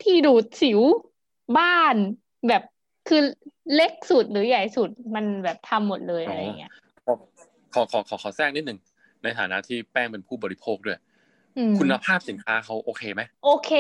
[0.03, 0.81] ที่ดูดสิว
[1.59, 1.95] บ้าน
[2.49, 2.63] แบบ
[3.09, 3.23] คือ
[3.75, 6.73] เล็กสุดหรือใหญ่สุดมันแบบทำหมดเลยอะไรเงี้ย
[7.05, 8.79] ขอขอขอขอแทรกนิดหนึ่ง
[9.23, 10.99] ในฐานะที่แป้งเป็นผู้บริโภคด้วย
[11.81, 13.71] คุณภาพสินค้าเขาโอเคไหมโอเค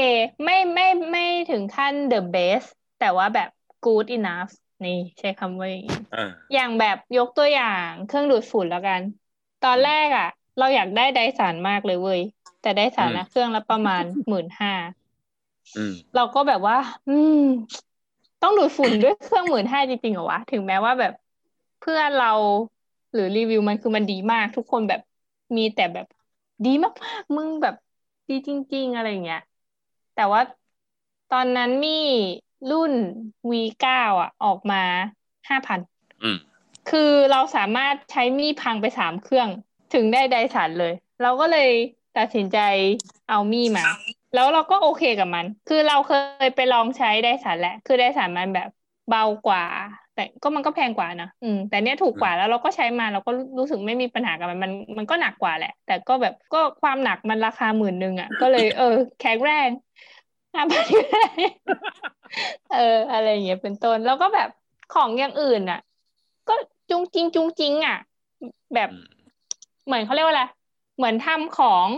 [0.44, 2.68] ไม่ไม่ไม่ถึงขั้น the best
[3.00, 3.48] แต่ว่าแบบ
[3.86, 4.52] good enough
[4.84, 9.00] นี่ใช้คำว่าอย่างนี้อ่าอย่างแบบยกตัวอย่างเครื่องดูดฝุ่นแล้วกัน
[9.64, 12.20] ตอนแรกอะ เราอยากได้ไดสันมากเลยเว้ย
[12.62, 14.72] แต่ไดสันนะเครื่องละประมาณหมื่นห้า
[15.76, 16.76] อืมเราก็แบบว่า
[17.08, 17.42] อืม
[18.42, 21.12] ต้องดูดฝุ่นด้วยเครื่องหมื่นห้าจริงๆเหรอวะ ถึงแม้ว่าแบบ
[21.80, 22.32] เพื่อนเรา
[23.12, 25.00] หรือรีวิวมันคือมันดีมาก ทุกคนแบบ
[25.56, 26.06] มีแต่แบบ
[26.66, 27.74] ดีมากๆมึงแบบ
[28.28, 29.42] ดีจริง ๆ อะไรอย่างเงี้ย
[30.14, 30.40] แต่ว่า
[31.32, 32.00] ตอนนั้นมี
[32.70, 32.92] รุ่น
[33.50, 33.86] V9
[34.20, 34.82] อะ ออกมา
[35.48, 35.80] ห้าพัน
[36.22, 36.38] อืม
[36.90, 39.48] คือเราสามารถใช้มีดพังไปสามเครื่อง
[39.94, 40.92] ถึงได้ไดสันเลย
[41.22, 41.70] เราก็เลย
[42.18, 42.58] ตัดสินใจ
[43.28, 43.84] เอามีมา
[44.34, 46.12] แล้วเราก็โอเคกับมัน คือเราเค
[46.44, 48.68] ยไปลองใช้ไดสันแหละ คือไดสันมันแบบ
[49.08, 49.64] เบากว่า
[50.20, 59.68] แต่ก็มันก็แพงกว่านะอืมแต่เนี้ยถูกกว่าแล้วเราก็ใช้มาเราก็รู้สึกไม่มีปัญหากับมันมันมันก็หนักกว่าแหละ แต่ก็แบบก็ความหนักมันราคาหมื่นหนึ่งอะ ก็เลยเออแข็งแรง
[60.54, 61.28] ห้าพันก็ได้
[62.74, 64.48] เออ อะไรอย่างเงี้ยเป็นต้นแล้วก็แบบ
[64.94, 65.80] ของอย่างอื่นอะ
[66.48, 66.54] ก็
[66.90, 67.96] จุงจริงจุงจริงอะ
[68.74, 69.20] แบบอืม
[69.86, 70.44] เหมือนเขาเรียกว่าอะไร
[70.96, 71.88] เหมือนทำของ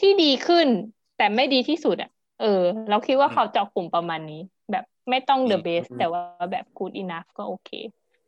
[0.00, 0.68] ที่ดีขึ้น
[1.16, 4.40] แต่ไม่ดีที่สุดอะ เออ เราคิดว่าเขาเจาะกลุ่มประมาณนี้
[4.72, 7.70] แบบไม่ต้อง the best แต่ว่าแบบ good enough ก็โอเค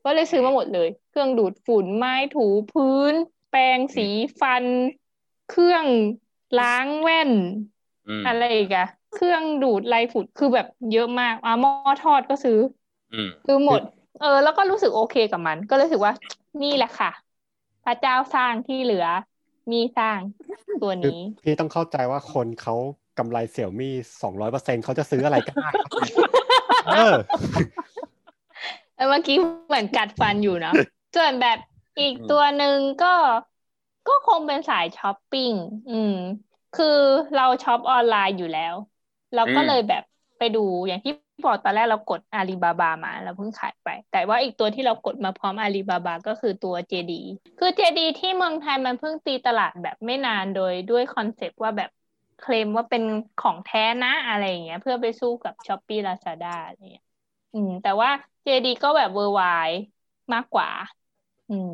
[0.05, 3.14] ก็เลยซื้อมาหมดเลย เครื่องดูดฝุ่นไม้ถูพื้น
[3.50, 4.09] แปรงสี
[4.40, 4.64] ฟัน
[5.50, 5.87] เครื่อง
[6.61, 7.31] ล้างแว่น
[8.09, 12.59] อืมอะไรอีกอะเครื่องดูดไรฝุ่นคือแบบเยอะมากอะหม้อทอดก็ซื้อ
[13.12, 13.81] อืมคือหมด
[14.20, 16.14] เออ แล้วก็รู้สึกโอเคกับมัน ก็เลยรู้สึกว่า
[16.62, 17.11] นี่แหละค่ะ
[17.85, 19.07] พระเจ้าสร้างที่เหลือ
[19.72, 20.20] มีสร้าง
[20.83, 22.74] ตัวคือนี้ พี่ต้องเข้าใจว่าคนเขา
[23.21, 25.93] กำไรเสี่ยวมี่สองร้อยเปอร์เซ็นเขาจะซื้ออะไรก็ได้ครับ
[26.89, 27.15] เออ
[28.97, 30.75] เออเมื่อกี้เหมือนกัดฟันอยู่เนาะ
[31.17, 31.59] ส่วนแบบ
[32.01, 33.15] อีกตัวหนึ่งก็
[34.09, 35.51] ก็คงเป็นสายช้อปปิ้ง
[35.91, 36.15] อืม
[36.77, 36.99] คือ
[37.37, 38.75] เราช็อปออนไลน์อยู่แล้ว
[39.35, 40.03] เราก็อืมเลยแบบ
[40.39, 41.13] ไปดูอย่างที่
[41.45, 47.13] บอกตอนแรกเรากดอาลีบาบามาเราเพิ่งขายไป แต่ว่าอีกตัวที่เรากดมาพร้อมอาลีบาบาก็คือตัว JD
[47.59, 51.91] คือ JD ที่เมืองไทยมันเพิ่งตีตลาดแบบไม่นานโดยด้วย concept ว่าแบบ
[52.40, 53.03] เคลมว่าเป็น
[53.38, 57.03] ของแท้นะอะไรอย่างเงี้ย เพื่อไปสู้กับ Shopee Lazada อะไรเงี้ย
[57.53, 58.11] อืม แต่ว่า
[58.44, 59.42] JD ก็แบบเวอร์ไว
[60.33, 60.68] มากกว่า
[61.48, 61.70] อืม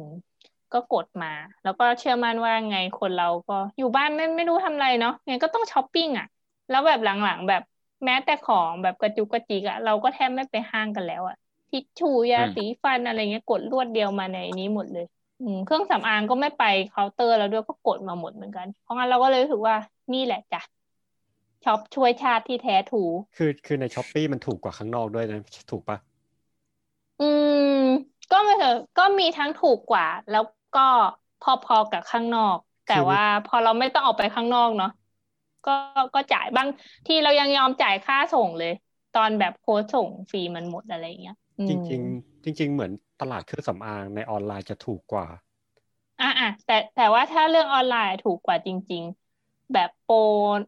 [0.73, 1.29] ก็กดมา
[1.63, 6.27] แล้วก็เชื่อมั่นว่าไงคนเราก็อยู่บ้านไม่ไม่รู้ทำอะไรเนาะไงก็ต้องช้อปปิ้งอะ
[6.69, 7.63] แล้วแบบหลังๆแบบ
[8.05, 11.35] แม้แต่ของแบบกระจุกกระจิกอะเราก็แทบไม่ไปห้างกันแล้วอะ
[11.71, 15.05] ทิชชู่ยาอืม สีฟันอะไรเงี้ยกดรวดเดียวมาในนี้หมดเลย
[15.39, 19.77] อืมเครื่องสำอางก็ไม่ไปเคาน์เตอร์แล้วด้วยก็กดมาหมดเหมือนกัน เพราะงั้นเราก็เลยรู้สึกว่า
[20.13, 20.61] นี่แหละจ้ะ
[21.65, 23.05] ช็อปช่วยชาติที่แท้ถู
[23.37, 25.41] คือคือใน Shopee มันถูกกว่าข้างนอกด้วยนะ
[25.71, 25.99] ถูกปะ
[27.19, 27.53] อืม
[28.31, 30.43] ก็ไม่เถอะก็มีทั้งถูกกว่า แล้ว
[30.73, 30.81] ก็
[31.41, 31.43] พ
[31.73, 34.89] อๆกับข้างนอก แต่ว่าพอเราไม่ต้องออกไปข้างนอกเนาะ
[35.65, 35.71] ก็
[36.15, 36.69] ก็จ่ายบาง
[37.07, 38.71] ที่เรายังยอมจ่ายค่าส่งเลย
[39.13, 45.27] ตอนแบบโค้ดส่งฟรีมันหมดอะไรอย่างเงี้ยอืมจริงๆจริง ๆ เหมือนตลาดเครื่องสำอางในออนไลน์จะถูกกว่า
[46.21, 49.26] อะอะแต่แต่ว่าถ้าเรื่องออนไลน์ถูกกว่าจริง ๆ
[49.73, 50.15] แบบโปร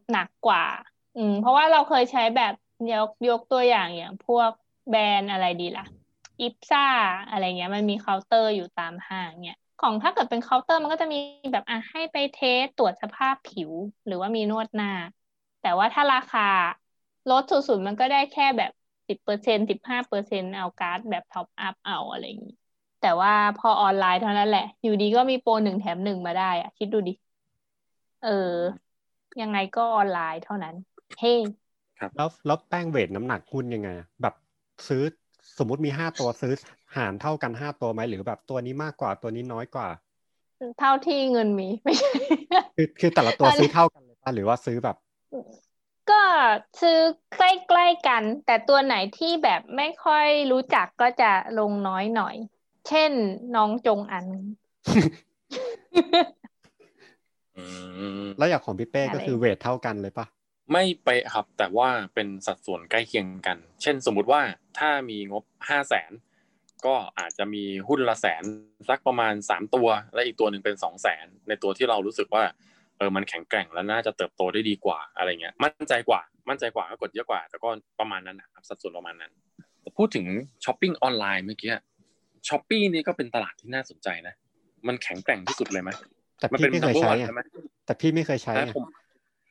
[0.09, 0.63] หนักกว่า
[1.15, 2.53] อืม เพราะว่าเราเคยใช้แบบ
[2.89, 4.51] ยกยกตัวอย่างอย่างพวก
[4.89, 5.83] แบรนด์อะไรดีล่ะ
[6.41, 6.81] IPSA
[7.27, 11.17] อะไรเงี้ยมันมีเคาน์เตอร์อยู่ตามห้างเนี่ยของถ้าเกิดเป็นเคาน์เตอร์มันก็จะมี
[11.51, 13.71] แบบอะให้ไป test ตรวจสภาพผิว
[14.05, 14.87] หรือว่ามีนวดหน้า
[15.59, 16.41] แต่ว่าถ้าราคา
[17.29, 18.71] ลดสุดๆมันก็ได้แค่แบบ
[19.07, 22.53] สิบเปอร์เซ็นสิบห้าเปอร์เซ็นเอาการ์ดแบบ top up เอาอะไรอย่างงี้
[22.99, 27.11] แต่ว่าพอออนไลน์เท่านั้นแหละ อยู่ดีก็มีโปรหนึ่งแถมหนึ่งมาได้อะคิดดูดิ
[28.21, 28.29] เออ
[29.41, 30.75] ยังไงก็ออนไลน์เท่านั้น
[31.19, 31.35] เฮ้
[32.17, 34.35] แล้วแล้วแป้ง weight น้ำหนักหุ้นยังไงอะแบบ
[34.87, 35.03] ซื้อ
[35.57, 36.53] สมมุติมีห้าตัวซื้อ
[36.95, 39.87] หารเท่ากันห้าตัวไหมหรือแบบตัวนี้มากกว่าตัวนี้น้อยกว่า
[40.79, 42.11] เท่าที่เงินมีไม่ใช่
[42.77, 44.95] คือคือแต่ละตัวตอนนี้ซื้อเท่ากันเลยป่ะหรือว่าซื้อแบบ
[46.09, 46.21] ก็
[46.81, 46.99] ซื้อ
[47.37, 52.35] ใกล้ๆกัน แต่ตัวไหนที่แบบไม่ค่อยรู้จักก็จะลงน้อยหน่อย
[52.87, 53.11] เช่น
[53.55, 54.25] น้องจงอัน
[54.87, 55.09] อืม
[58.37, 60.25] แล้วอย่างของพี่เป้ก็อะไรคือเวทเท่ากันเลยป่ะ
[60.71, 64.41] ไม่เป๊ะครับ แต่ว่าเป็นสัดส่วนใกล้เคียงกัน เช่นสมมุติว่า
[64.79, 66.11] ถ้ามีงบห้าแสน
[66.85, 68.43] ก็อาจจะมีหุ้นละแสน
[68.89, 72.43] สักประมาณสามตัว และอีกตัวหนึ่งเป็นสองแสนในตัวที่เรารู้สึกว่า
[72.97, 77.69] เออมันแข็งแกร่งและน่าจะเติบโตได้ดีกว่าอะไรเงี้ย มั่นใจกว่า มั่นใจกว่าก็กดเยอะกว่า แต่ก็
[77.99, 79.31] ประมาณนั้นนะครับสัดส่วนประมาณนั้น
[79.81, 80.25] แต่พูดถึง
[80.65, 81.73] ช้อปปิ้งออนไลน์เมื่อกี้
[82.47, 84.33] Shopee นี่ก็เป็นตลาดที่น่าสนใจนะ
[84.87, 85.89] มันแข็งแกร่งที่สุดเลยไหม
[86.39, 87.41] แต่มันเป็น number one ไงใช่ไหม
[87.85, 88.83] แต่พี่ไม่เคยใช้ใช่ไงผม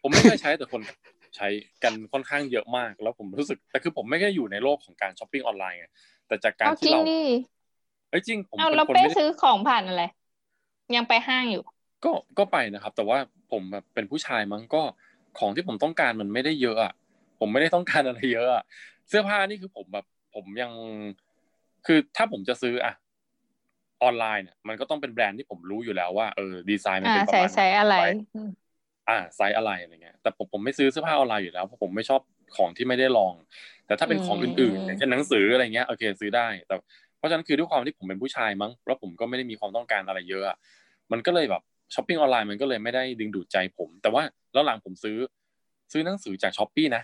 [0.02, 0.80] ผมไม่เคยใช้แต่คน
[1.36, 1.48] ใช้
[1.82, 5.86] กันค่อนข้างเยอะมากแล้วผมรู้สึก แต่คือผมไม่ได้อยู่ในโลกของการช้อปปิ้งออนไลน์ไง
[6.28, 7.20] แต่จากการเอาจที่ริงเราดิ
[8.10, 10.02] เอ้ยจริง ผมเอาเป็นเราคนเป้ไม่ได้ซื้อของผ่านอะไร
[10.96, 11.62] ยังไปห้างอยู่
[12.04, 13.18] ก็ก็ไปนะครับ แต่ว่า
[13.52, 14.82] ผมแบบเป็นผู้ชายมั้งก็
[15.38, 16.92] ของที่ผมต้องการมันไม่ได้เยอะอะ
[17.40, 18.62] ผมไม่ได้ต้องการอะไรเยอะอะ
[19.08, 20.72] เสื้อผ้านี่คือผมแบบผมยัง
[21.86, 22.92] คือถ้าผมจะซื้ออะ
[24.02, 28.02] ออนไลน์เนี่ยมันก็ต้องเป็นแบรนด์ที่ผมรู้อยู่แล้วว่าเออดีไซน์มันอ่าเป็นประใส่มาณใส่อะไรหน
[28.34, 28.50] อืม
[29.08, 32.20] อ่าไซส์อะไรอะไรเงี้ยแต่ผมผมไม่ซื้อเสื้อผ้าออนไลน์อยู่แล้วเพราะผมไม่ชอบ
[32.56, 33.34] ของที่ไม่ได้ลอง
[33.86, 36.74] แต่ถ้าเป็นของอื่นๆอย่างเช่นหนังสืออะไรเงี้ยโอเคซื้อได้ แต่
[37.18, 40.56] เพราะฉะนั้นคือด้วยความที่ผมเป็นผู้ชายมั้งแล้วผมก็ไม่ได้มีความต้องการอะไรเยอะอะ
[41.12, 41.62] มันก็เลยแบบ
[41.94, 45.16] ช้อปปิ้งออนไลน์มันก็เลยไม่ได้ดึงดูดใจผม แต่ว่าแล้วหลังผมซื้อ
[45.92, 47.02] ซื้อหนังสือจาก Shopee นะ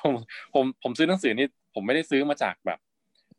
[0.00, 0.14] ผม
[0.54, 2.78] ผมผมซื้อหนังสือนี่ผมไม่ได้ซื้อมาจากแบบ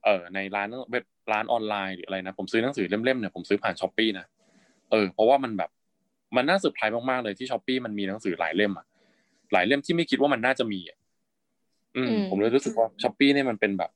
[0.03, 4.25] เออในร้านเว็บร้านออนไลน์หรืออะไรนะผมซื้อหนังสือเล่มๆเนี่ยผมซื้อผ่าน Shopee นะ
[4.91, 5.69] เออเพราะว่ามันแบบ
[6.35, 8.85] มันน่าเซอร์ไพรส์มากๆเลยที่ Shopee มันมีหนังสือหลายเล่มอะ
[9.53, 10.97] หลายเล่มที่ไม่คิดว่ามันน่าจะมีอะ
[11.95, 13.91] อืมอืมผมเลยรู้สึกว่า Shopee เนี่ยมันเป็นแบบ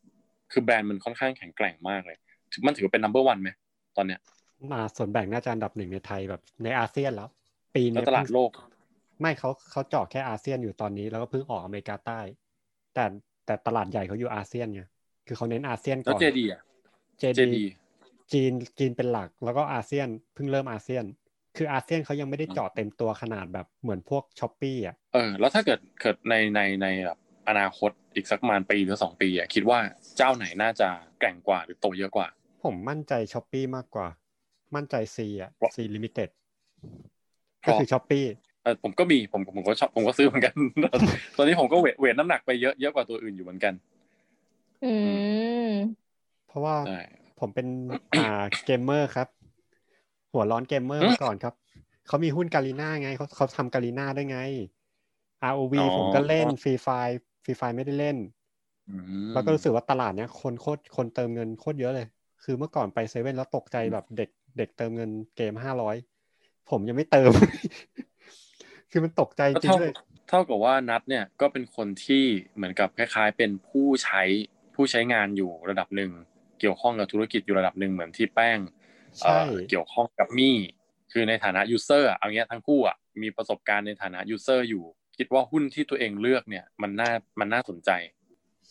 [0.51, 2.17] คือแบรนด์มันค่อนข้างแข็งแกร่งมากเลย
[2.51, 3.49] ถือมันถือว่าเป็น number one ไหม
[3.97, 4.19] ตอนเนี้ย
[4.71, 7.29] มาส่วนแบ่งน่าจะอันดับหนึ่งในไทยแบบในอาเซียนแล้ว
[7.75, 8.49] ปีแล้วเนี้ยตลาดโลก
[9.21, 12.19] ไม่เขาเขาเจาะแค่อาเซียนอยู่ตอนนี้แล้วก็เพิ่งออกอเมริกาใต้
[12.93, 13.05] แต่
[13.45, 14.81] แต่ตลาดใหญ่เขาอยู่อาเซียนไง
[15.27, 16.61] คือเขาเน้นอาเซียนแล้วก่อน JD อะ
[17.19, 17.63] JD JD
[18.31, 21.05] จีนจีนเป็นหลักแล้วก็อาเซียนเพิ่งเริ่มอาเซียน
[21.57, 27.17] คืออาเซียนเขายังไม่ได้เจาะเต็มตัวขนาดแบบเหมือนพวก Shopee อะเออแล้วถ้าเกิดเกิดในในในแบบ
[27.49, 29.79] อนาคตอีกสักประมาณปีหรือสองปีอะคิดว่า
[30.17, 30.87] เจ้าไหนน่าจะ
[31.19, 32.27] แกร่งกว่าหรือโตเยอะกว่า
[32.63, 34.07] ผมมั่นใจ Shopee มากกว่า
[34.75, 36.29] มั่นใจ Sea อะเพราะ Sea Limited ก็
[37.61, 38.25] เพราะคือ Shopee
[38.63, 40.55] เออผมก็มีผมผมก็ชอบผมก็ซื้อเหมือนกัน
[41.37, 43.73] ตอนนี้ผมก็ weight weight น้ำหนักไปเยอะเยอะกว่าตัวอื่นอยู่เหมือนกัน
[44.81, 44.85] อื
[45.69, 46.05] ม
[46.47, 46.95] เพราะว่าใช่
[47.39, 47.67] ผมเป็น
[48.15, 49.27] อ่าเกมเมอร์ครับ
[50.31, 51.53] หัวร้อนเกมเมอร์อืมมาก่อนครับ
[52.07, 54.37] เขามีหุ้น Garena ไงเขาเขาทำ Garena ได้ไง
[55.43, 56.87] ROV อ๋อผมก็เล่น Free Fire
[57.43, 58.17] Free Fire ไม่ได้เล่น
[58.89, 58.93] อื
[59.31, 62.07] มแล้วก็รู้สึกว่าตลาดเนี้ยคนโคตรคนเติมเงินโคตรเยอะเลย
[62.43, 65.95] คือเมื่อก่อนไปเซเว่นแล้วตกใจแบบเด็กเด็กเติมเงินเกมห้าร้อย
[66.69, 67.31] ผมยังไม่เติม
[68.91, 69.91] คือมันตกใจจก็ริงเท่าเลย
[70.27, 72.23] เท่ากับว่านัดเนี่ยก็เป็นคนที่
[72.55, 74.21] เหมือนกับคล้าย ๆ เป็นผู้ใช้
[74.75, 76.11] ผู้ใช้งานอยู่ระดับหนึ่ง
[76.59, 78.59] เกี่ยวข้องกับธุรกิจอยู่ระดับหนึ่งเหมือนที่แป้ง
[79.19, 80.55] ใช่เอ่อเกี่ยวข้องกับมี่
[81.11, 84.83] คือในฐานะ user เอาเงี้ยทั้งคู่อะมีประสบการณ์ในฐานะ user อยู่
[85.17, 87.89] คิดว่าหุ้นที่ตัวเองเลือกเนี่ยมันน่ามันน่าสนใจ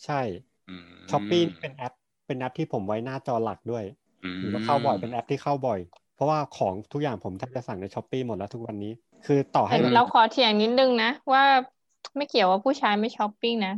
[0.05, 0.21] ใช่
[0.69, 1.93] อืม Shopee เป็นแอป
[2.27, 5.79] เป็นแอปที่ผมไว้หน้าจอหลักด้วยหรือว่าเข้าบ่อยเป็นแอปที่เข้าบ่อย
[6.15, 8.91] เพราะว่าของทุกอย่างผมแทบจะสั่งใน Shopee หมดแล้วทุกวันนี้
[9.25, 11.43] คือต่อให้แต่มันเราขอเถียงนิดนึงนะว่า
[12.17, 13.73] ไม่เกี่ยวว่าผู้ชายไม่ช้อปปิ้งนะ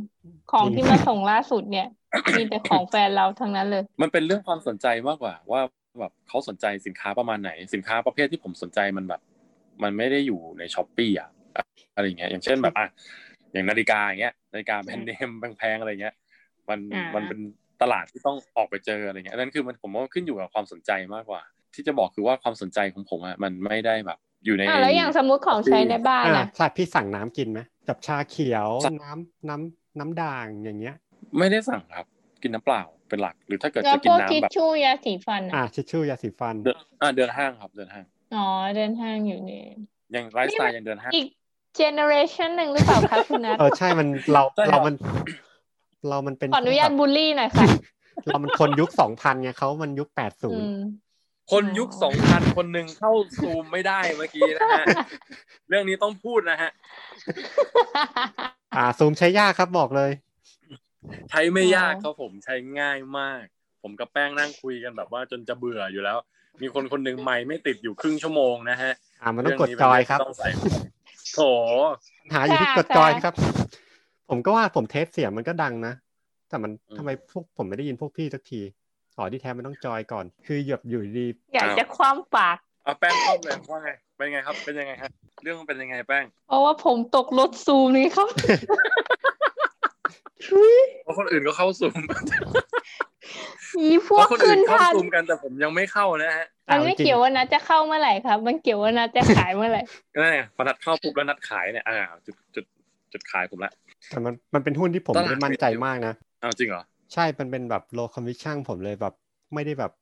[0.52, 1.88] ของจริงที่มาส่งล่าสุดเนี่ย
[2.38, 5.60] มีแต่ของแฟนเราทั้งนั้นเลย มันเป็นเรื่องความสนใจมากกว่า ว่า
[6.00, 9.20] แบบเขาสนใจสินค้าประมาณไหน สินค้าประเภทที่ผมสนใจมันแบบ
[9.82, 11.28] มันไม่ได้อยู่ในช้อปปี้อะ
[11.94, 12.86] อะไรอย่างเงี้ยอย่างเช่นแบบอะ
[13.52, 16.14] อย่างนาฬิกาอย่างเงี้ยนาฬิกาแบรนด์เนมแพงๆอะไรเงี้ย
[16.68, 17.38] มันอ่ามัมันเป็น
[17.82, 21.42] ตลาดที่ต้องออกไปเจออะไรเงี้ยอันนั้นคือมันผมว่าขึ้นอยู่กับความสนใจมากกว่า
[21.74, 30.96] ที่จะบอกคือว่าความสนใจของผมอะมันไม่ได้แบบ อยู่ในอะแล้วอย่างสมมุติของใช้ในบ้านอ่าอะใช่พี่สั่งน้ำกินไหมจับชาเขียวสั่งน้ำน้ำน้ำด่างอย่างเงี้ย
[31.38, 32.06] ไม่ได้สั่งครับ
[32.42, 38.04] กินน้ำเปล่าเป็นหลัก หรือถ้าเกิดแล้วจะกิพนวกน้ำทิชแบบชู่ยาสีฟันอ่าอะชิชชู่ยาสีฟันเดินอ่าเดินห้างครับเดินห้าง
[38.36, 39.64] อ๋อเดินห้างอยู่นี่
[40.14, 41.26] ยังไลฟ์สไตล์ยังเดินห้างอีก
[41.76, 44.94] เจเนอเรชันหนึ่งหรือเปล่าคะคุณนัทเออใช่มันเราใช่ครับเรามัน
[46.08, 47.66] เรามันเป็นขออนุญาตแบบบูลลี่หน่อยค่ะ
[48.26, 50.78] เรามันคนยุคสองพันไงเขามันยุคแปดศูอืนย์ม
[51.52, 54.84] คนยุคสองพันคนหนึ่งเข้าซูมไม่ได้เมื่อกี้นะฮะ
[55.68, 56.70] เรื่องนี้ต้องพูดนะฮะ
[58.76, 60.10] อ่าซูมใช้ยากครับบอกเลย
[61.30, 63.44] ใช้ไม่ยากอ๋อครับผมใช้ง่ายมาก
[63.82, 66.18] ผมกับแป้งนั่งคุยกันแบบว่าจนจะเบื่ออยู่แล้ว
[66.62, 68.92] มีคนคนหนึ่งไม่ไม่ติดอยู่ครึ่งชั่วโมงนะฮะ
[69.22, 70.48] อ่ามันต้องกดเรื่จอยเป็นครับเงที่ต้องใส่
[71.34, 71.40] โถ
[72.34, 73.34] หาอยู่ที่ค่ะกดจอยค่ะครับ
[74.30, 75.94] ผมก็ว่าผมเทสเสียงมันก็ดังนะ
[76.48, 78.60] แต่มันทำไมพวกผมไม่ได้ยินพวกพี่สักที
[79.16, 85.10] อ๋อที่แท้มันต้องจอยก่อน คือหยบอยู่ดี อยากจะคว่ำปากเอาแป้งเข้าเลยว่าไงเป็นไงครับ เป็นยังไงฮะ
[85.42, 88.28] เรื่องมันเป็นยังไงแป้งเพราะว่าผมตกรถซูมนี่ครับ
[91.04, 91.94] เพราะคนอื่นก็เข้าซูม
[93.80, 99.82] อีพเพวกราะคนอื่ขึ้นนเข้าทันซูมกันแต่ผมยังไม่เข้านะฮะมันไม่เกี่ยวว่านัดจะเข้าเมื่อไหร่ครับ มันเกี่ยวว่านัดจะขายเมื่อไหร่
[100.14, 102.64] ก็นั่นไงพอนัดเข้าปุ๊บแล้วนัดขายเนี่ยอ่าจุดจุด
[103.12, 103.72] จุดขายผมละ
[104.10, 106.82] แต่มันมันเป็นหุ้นที่ผมตลาดไม่ได้มั่นใจมากนะอ้าวจริงเหรอ
[107.14, 109.14] ใช่มันเป็นแบบ low conviction ผมเลยแบบ
[109.54, 109.92] ไม่ได้แบบ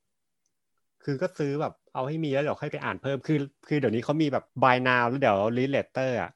[1.04, 6.30] คือก็ซื้อแบบเอาให้มีแล้วเดี๋ยวค่อยไปอ่านเพิ่มคือ คือเดี๋ยวนี้เขามีแบบ buy now แล้วเดี๋ยว read later อะ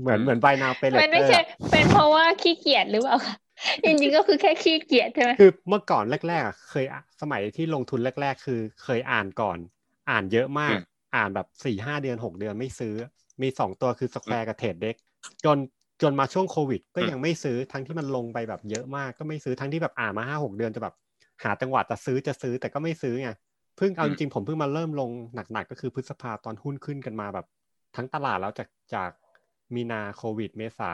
[0.00, 3.34] เหมือนเหมือน buy now pay มันไม่ later ใช่อะเป็นเพราะว่าขี้เกียจหรือเปล่าคะ
[3.84, 9.58] จริงๆก็คือแค่ขี้เกียจใช่ไหมคือเมื่อก่อนแรกๆอะเคยอะสมัยที่ลงทุนแรก ๆ คือเคยอ่านก่อน
[10.10, 12.94] อ่านเยอะมากอืมอ่านแบบสี่ห้าเดือนหกเดือนไม่ซื้อ
[13.42, 14.96] มีสองตัวคือสแควร์กับเทรดเด็ก
[15.44, 15.58] จน
[16.02, 20.94] จนมาช่วงโควิด ก็อืมยังไม่ซื้อทั้งที่มันลงไปแบบเยอะมากก็ไม่ซื้อทั้งที่แบบอ่านมาห้าหกเดือนจะแบบ
[21.42, 23.30] หาจังหวะจะซื้อจะซื้อแต่ก็ไม่ซื้อไง
[23.76, 25.10] เพิ่งเอาจริงๆผมเพิ่งมาเริ่มลง
[25.52, 27.46] หนักๆก็คือพฤษภาตอนหุ้นขึ้นกันมาแบบ
[27.96, 29.10] ทั้งตลาดแล้วจากจาก
[29.74, 30.92] มีนาโควิด เมษา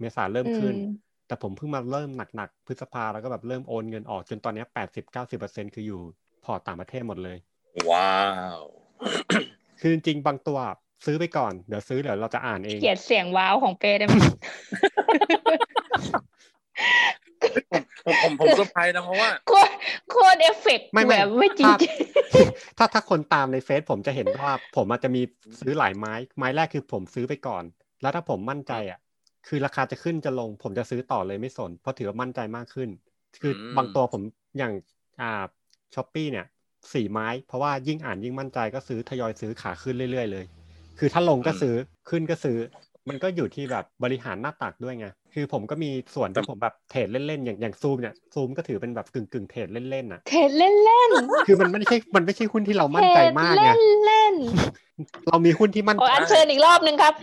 [0.00, 6.00] เมษาเริ่มขึ้นอืมแต่ผมเพิ่งมาเริ่มหนักๆพฤษภาแล้วก็แบบเริ่มโอนเงินออกจนตอนเนี้แปดสิบเก้าสิบเปอร์เซ็นคืออยู่
[6.44, 7.38] พอร์ตต่างประเทศหมดเลย
[7.90, 8.18] ว้า
[8.58, 8.60] ว
[9.80, 10.58] คือจริงๆบางตัว
[11.06, 14.14] ซื้อไปก่อน เดี๋ยวซื้อเดี๋ยวเราจะอ่านเองเกลียดเสียงว้าวของเป้ได้ไหม
[18.04, 19.72] ผมผมผมเซอร์ไพรส์นะเพราะว่าโคตร
[20.10, 21.76] โคตรเอฟเฟกต์ไม่ไม่แบบไม่จริงถ้า
[22.78, 25.22] ถ้าถ้าคนตามในเฟซผมจะเห็นว่าผมอาจจะมี
[25.60, 27.64] ซื้อหลายไม้ ไม้แรกคือผมซื้อไปก่อน
[28.02, 28.98] แล้วถ้าผมมั่นใจอะ
[29.46, 32.88] คือราคาจะขึ้นจะลง ผมจะซื้อต่อเลยไม่สน เพราะถือว่ามั่นใจมากขึ้น
[33.42, 34.22] คืออมบางตัวผม
[34.58, 34.72] อย่าง
[35.20, 35.42] อ่า
[35.94, 36.46] Shopee เนี่ย
[36.92, 40.44] สี่ไม้ เพราะว่ายิ่งอ่านยิ่งมั่นใจก็ซื้อทยอยซื้อขาขึ้นเรื่อยๆเลย
[40.98, 41.74] คือถ้าลงก็ซื้อ
[42.10, 42.58] ขึ้นก็ซื้อ
[43.08, 51.10] มันก็อยู่ที่แบบบริหารหน้าตักด้วยไงคือผมก็มีส่วนที่ผมแบบ trade เล่นๆอย่างอย่างซูมเนี่ยซูมก็ถือเป็นแบบกึ่งกึ่งๆ trade เล่นๆน่ะ trade เล่นเล่น
[51.46, 54.34] คือมันไม่ใช่มันไม่ใช่หุ้นที่เราๆมั่นใจมากไงดเล่นเล่น
[55.28, 57.14] เรามีหุ้นที่มั่นโอ้อันเชิญอีกรอบนึงครับ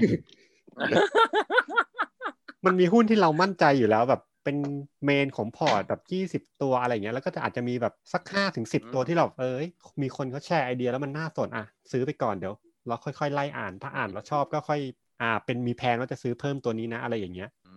[2.65, 4.57] มันมีหุ้นที่เรามั่นใจอยู่แล้วแบบเป็น
[5.05, 9.65] เมนของพอร์ตแบบยี่สิบตัวอะไรเงี้ยแล้วก็จะอาจจะมีแบบสักห้าถึงสิบตัวที่เราเอ้ย
[10.01, 12.53] มีคนเขาแชร์ไอเดียแล้วมันน่าสนอะ ซื้อไปก่อนเดี๋ยว
[12.87, 14.79] เราค่อยๆไล่อ่านถ้าอ่านแล้วชอบก็ค่อย
[15.21, 17.75] อ่า เป็นมีแพลนว่าจะซื้อเพิ่มตัวนี้นะ อะไรอย่างเงี้ยอื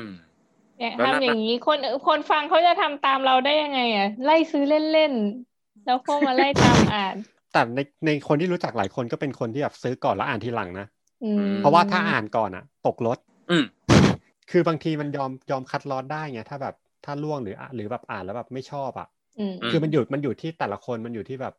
[0.00, 0.02] ม
[0.78, 7.16] เนี่ยแล้วนับทำอย่างนี้คนคนฟังเขาจะทำตามเราได้ยังไงอะไล่ซื้อเล่นๆแล้วก็มาไล่ตามอ่าน
[7.52, 10.97] แต่ในในคนที่รู้จักหลายคนก็เป็นคนที่แบบซื้อก่อนแล้วอ่านทีหลังนะอืม
[11.58, 13.18] เพราะว่าถ้าอ่านก่อนอะ ตกรถ
[13.50, 13.64] อืม
[14.50, 21.54] คือบางทีมันยอมยอมคัดลอสได้ไงถ้าแบบถ้าล่วงหรืออะหรือแบบอ่านแล้วแบบไม่ชอบอะอืมคือมันอยู่มันอยู่ที่แต่ละคนมันอยู่ที่แบบ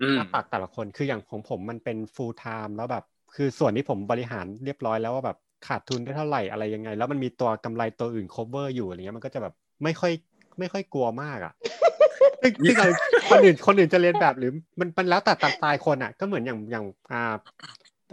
[0.00, 10.12] อืมหน้าตักแต่ละคนคืออย่างของผมมันเป็น full time แล้วแบบ คือส่วนที่ผมบริหารเรียบร้อยแล้วว่าแบบขาดทุนได้เท่าไหร่อะไรยังไง แล้วมันมีตัวกำไรตัวอื่น cover อยู่อะไรเงี้ยมันก็จะแบบไม่ค่อย
[10.58, 11.52] ไม่ค่อยกลัวมากอะ
[12.42, 12.88] ซึ่งซึ่งเอา
[13.30, 17.34] คนอื่นคนอื่นจะเรียนแบบหรือมันมันแล้วแต่ตัดตายคนอะ ก็เหมือนอย่างอย่างอ่า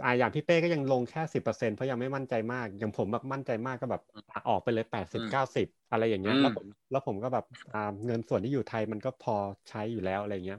[0.02, 9.34] อ่าอย่างพี่เป้ก็ยังลงแค่สิบเปอร์เซ็นเพราะยังไม่มั่นใจมาก อย่างผมแบบมั่นใจมากก็แบบอะออกไปเลยแปดสิบเก้าสิบอะไรอย่างเงี้ยอืมแล้วผมแล้วผมก็แบบอ่าเงินส่วนที่อยู่ไทยมันก็พอ
[9.68, 10.58] ใช้อยู่แล้วอะไรเงี้ย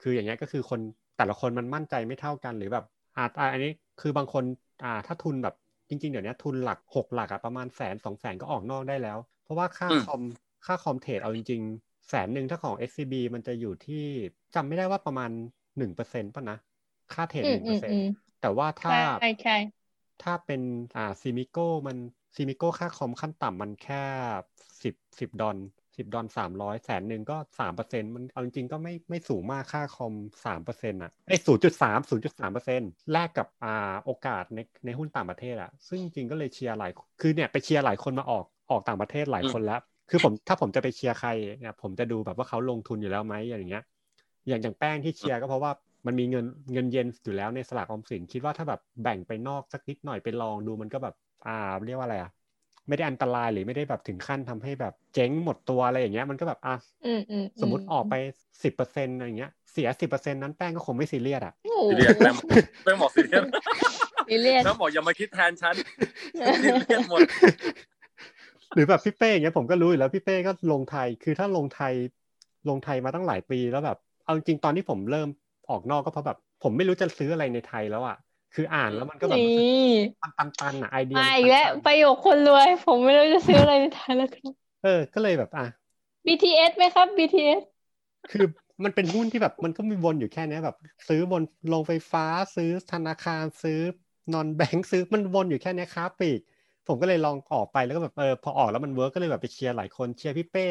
[0.00, 0.80] คืออย่างเงี้ยก็คือคน
[1.16, 2.84] แต่ละคนมันมั่นใจไม่เท่ากันหรือแบบ
[3.16, 4.44] อ่าอ่าอันนี้คือบางคน
[4.84, 5.54] อ่าถ้าทุนแบบ
[5.88, 10.22] จริงๆ เดี๋ยวนี้ทุนหลักหกหลักอะประมาณแสนสองแสนก็ออกนอกได้แล้ว เพราะว่าค่าอืมคอม
[10.66, 14.04] ค่าคอม trade เอาจริงๆแสนหนึ่งถ้าของ SCB มันจะอยู่ที่
[14.54, 15.30] จำไม่ได้ว่าประมาณ
[15.78, 16.58] หนึ่งเปอร์เซ็นต์ป่ะนะ
[17.12, 18.04] ค่า trade หนึ่งเปอือมร์เซ็นอืต์มอืม
[18.42, 19.56] แต่ว่าถ้าใช่ใช่
[20.22, 20.62] ถ้าเป็น
[20.96, 21.96] อ่าซีมิโก้มัน
[22.36, 24.04] ซีมิโก้ค่าคอมขั้นต่ำมันแค่
[24.82, 25.56] สิบสิบดอล
[25.96, 30.14] สิบดอลสามร้อยแสนหนึ่งก็สามเปอร์เซ็นต์มันเอาจริงๆก็ไม่ไม่สูงมากค่าคอม
[30.46, 43.84] สามเปอร์เซ็นต์อะไอ้ศูนย์จุดสามศูนย์จุดสามเปอร์เซ็นต์แลกกับอ่าโอกาสในในหุ้นต่างประเทศอะ ซึ่งจริงๆก็เลยเชียร์หลายคือเนี่ยไปเชียร์หลายคนมาออกออกต่างประเทศหลายคนแล้ว คือผมถ้าผมจะไปเชียร์ใครเนี่ยผมจะดูแบบว่าเขาลงทุนอยู่แล้วไหมอย่างเงี้ย
[44.48, 45.72] อย่างอย่างแป้งที่เชียร์ก็เพราะว่า
[46.06, 51.14] มันมีเงินเงินเย็นอยู่แล้วในสลากออมสินคิดว่าถ้าแบบแบ่งไปนอกสักนิดหน่อยไปลองดูมันก็แบบ
[51.46, 52.30] อ่าเรียกว่าอะไรอะ
[52.88, 56.74] ไม่ได้อันตรายหรือไม่ได้แบบถึงขั้นทำให้แบบเจ๊งหมดตัวอะไรอย่างเงี้ยมันก็แบบอะ
[57.06, 58.14] อืมอืมสมมติออกไป
[58.62, 62.34] สิบเปอร์เซ็นต์อะไรอย่างเงี้ยเสียสิบเปอร์เซ็นต์นั้นแป้งก็คงไม่ซีเรียสอะโอ้โหซีเรียสแม่ง
[62.84, 63.42] แม่งบอกซีเรียส
[64.28, 65.74] ซีเรียสแม่งบอกอย่ามาคิดแทนฉัน
[66.64, 67.20] ซีเรียสหมด
[68.74, 71.94] หรือแบบพี่เป้อย่างเงี้ยผมก็รู้อยู่แล้วพี่เป้ก็ลงไทยคือถ้าลงไทย
[72.68, 75.28] ลงไทยมาตั้งหลายปีแล้วแบบเอาจริงๆตอนที่ผมเริ่ม
[75.72, 78.16] ออกนอกก็เพราะแบบ ผมไม่รู้จะซื้ออะไรในไทยแล้วอะ
[78.54, 79.62] คืออ่านแล้วมันก็แบบนี่
[80.22, 85.64] มันตันๆอะไอเดียมามันอีกแล้วตันประโยคคนรวย ผมไม่รู้จะซื้ออะไรในไทยแล้วครับๆเออ ก็เลยแบบอะ
[86.26, 87.62] BTS ไหมครับ BTS
[88.30, 88.44] คือ
[88.84, 90.76] มันเป็นหุ้นที่แบบมันก็มีวนอยู่แค่เนี้ยแบบ
[91.08, 92.24] ซื้อวนโรงไฟฟ้า
[92.56, 93.80] ซื้อธนาคารซื้อ
[94.32, 96.40] non-bank ซื้อมันวนอยู่แค่เนี้ยค้าปลีก
[96.86, 100.68] ผมก็เลยลองออกไปแล้วก็แบบเออพอออกแล้วมัน work ก็เลยแบบไปเชียร์หลายคนเชียร์พี่เป้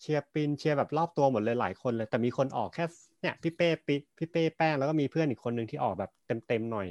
[0.00, 2.84] เชียร์ปินเชียร์แบบรอบตัวหมดเลยหลายคนเลย แต่มีคนออกแค่
[3.22, 6.10] เนี่ยพี่เป้ปิพี่เป้แป้งแล้วก็มีเพื่อนอีกคนหนึ่งที่ออกแบบ
[6.46, 6.86] เต็มๆหน่อย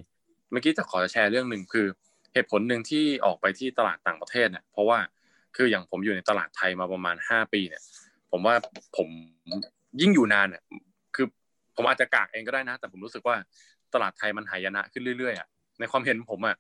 [0.52, 1.88] เมื่อกี้จะขอแชร์เรื่องหนึ่งคือ
[2.34, 4.98] เหตุผลหนึ่งที่ออกไปที่ตลาดต่างประเทศเนี่ยเพราะว่า
[5.56, 7.82] คืออย่างผมอยู่ในตลาดไทยมาประมาณห้าปีเนี่ย
[8.32, 8.56] ผมว่า
[8.98, 9.08] ผม
[10.02, 10.64] ยิ่งอยู่นานเนี่ย
[11.16, 11.26] คือ
[11.76, 13.36] ผมอาจจะกากเองก็ได้นะ แต่ผมรู้สึกว่า
[13.94, 15.48] ตลาดไทยมันหายนะขึ้นเรื่อยๆอะ
[15.80, 16.56] ในความเห็นผมอะ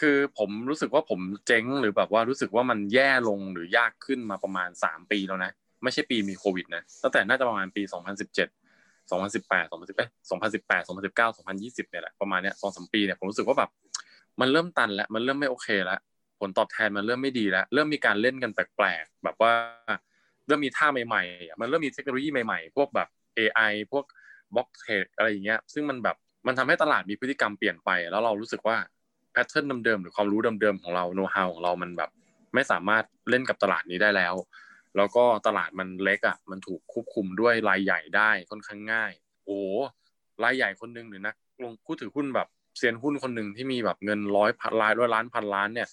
[0.00, 8.48] คือผมรู้สึกว่าผมเจ๊งหรือแบบว่ารู้สึกว่ามันแย่ลงหรือยากขึ้นมาประมาณสามปีแล้วนะไม่ใช่ปีมีโควิดนะตั้งแต่น่าจะประมาณปี2017 2018 2010เอ้ย
[9.10, 13.70] 2018 2019 2020เนี่ยแหละประมาณเนี้ยสองสามปีเนี่ยผมรู้สึกว่าแบบ
[14.40, 15.98] มันเริ่มตันแล้วมันเริ่มไม่โอเคแล้ว
[16.40, 19.52] ผลตอบแทนมันเริ่มไม่ดีแล้วเริ่มมีการเล่นกันแปลกๆแบบว่า
[20.46, 24.04] เริ่มมีท่าใหม่ๆอ่มันเริ่มมีเทคโนโลยีใหม่ๆ พวกแบบ AI พวก
[24.54, 28.76] block trade อะไรอย่างเงี้ยซึ่งมันแบบมันทำให้ตลาดมีพฤติกรรมเปลี่ยนไป แล้วเรารู้สึกว่า
[29.32, 32.10] pattern เดิมๆหรือความรู้เดิมๆของเราโน้ตฮาวของเรามันแบบ
[32.54, 34.34] ไม่สามารถเล่นกับตลาดนี้ได้แล้ว
[34.96, 39.12] แล้วก็ตลาดมันเล็กอะมันถูกควบคุมด้วยรายใหญ่ได้ค่อนข้างง่าย
[39.46, 39.58] โอ้
[40.44, 45.88] รายใหญ่คนหนึ่งหรือนักลงผู้ถือหุ้นแบบเซียนหุ้นคนหนึ่งที่มีแบบเงินร้อยพันล้านร้อยล้านพันล้านเนี่ย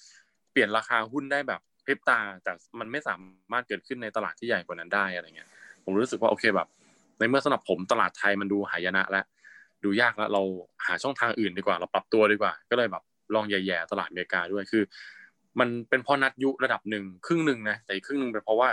[0.52, 3.16] เปลี่ยนราคาหุ้นได้แบบพริบตา แต่มันไม่สา
[3.52, 5.50] มารถเกิดขึ้นในตลาดที่ใหญ่กว่านั้นได้อะไรเงี้ย
[5.84, 6.68] ผมรู้สึกว่าโอเคแบบ
[7.20, 9.26] ในเมื่อสำหรับผมตลาดไทยมันดูหายนะแล้ว
[9.84, 10.42] ดูยากแล้วเรา
[10.86, 13.04] หาช่องทางอื่นดีกว่า เราปรับตัวดีกว่า ก็เลยแบบ
[13.36, 14.84] ลองแย่ๆตลาดอเมริกาด้วยคือ
[15.60, 18.70] มันเป็นเพราะนัดยุระดับหนึ่งครึ่งหนึ่งนะแต่อีกครึ่งหนึ่งเป็นเพราะว่า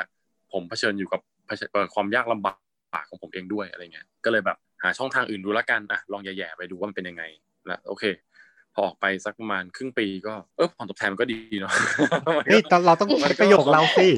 [0.53, 7.23] ผมเผชิญอยู่กับเผชิญเอ่อความยากลำบากของผมเองด้วยอะไรเงี้ยก็เลยแบบหาช่องทางอื่นดูละกันอะลองแย่ๆไปดูว่ามันเป็นยังไง
[7.67, 8.05] แล้วโอเค
[8.75, 11.73] พอออกไปสักประมาณครึ่งปีก็เออผลตอบแทนมันก็ดีเนาะ
[12.47, 14.09] เฮ้ยตอนเราต้องใช้ประโยคเราสิ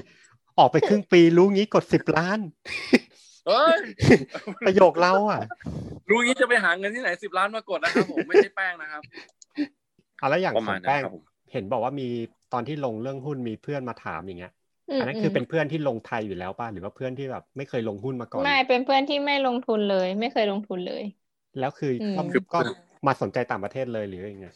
[0.58, 2.38] ออกไปครึ่งปีรู้งี้กดสิบล้าน
[3.46, 3.78] เฮ้ย
[4.66, 5.40] ประโยคเราอะ
[6.10, 9.02] รู้งี้จะไปหาเงินที่ไหนสิบล้านมากดนะครับผมไม่ใช่แป้งนะครับ
[10.20, 12.08] อะแล้วอย่างประขมาอณงนั้นแป้งครับผมเห็นบอกว่ามี
[12.52, 14.57] ตอนที่ลงเรื่องหุ้นมีเพื่อนมาถามอย่างเงี้ยม
[14.96, 21.02] อันนั้นคือเป็นเพื่อนที่ลงไทยอยู่แล้วป่ะหรือว่าเพื่อนที่แบบไม่เคยลงหุ้นมาก่อนไม่เป็นเพื่อนที่ไม่ลงทุนเลย ไม่เคยลงทุนเลย
[21.58, 22.58] แล้วคืออมก็คือก็
[23.06, 24.48] มาสนใจต่างประเทศเลยหรือยังไง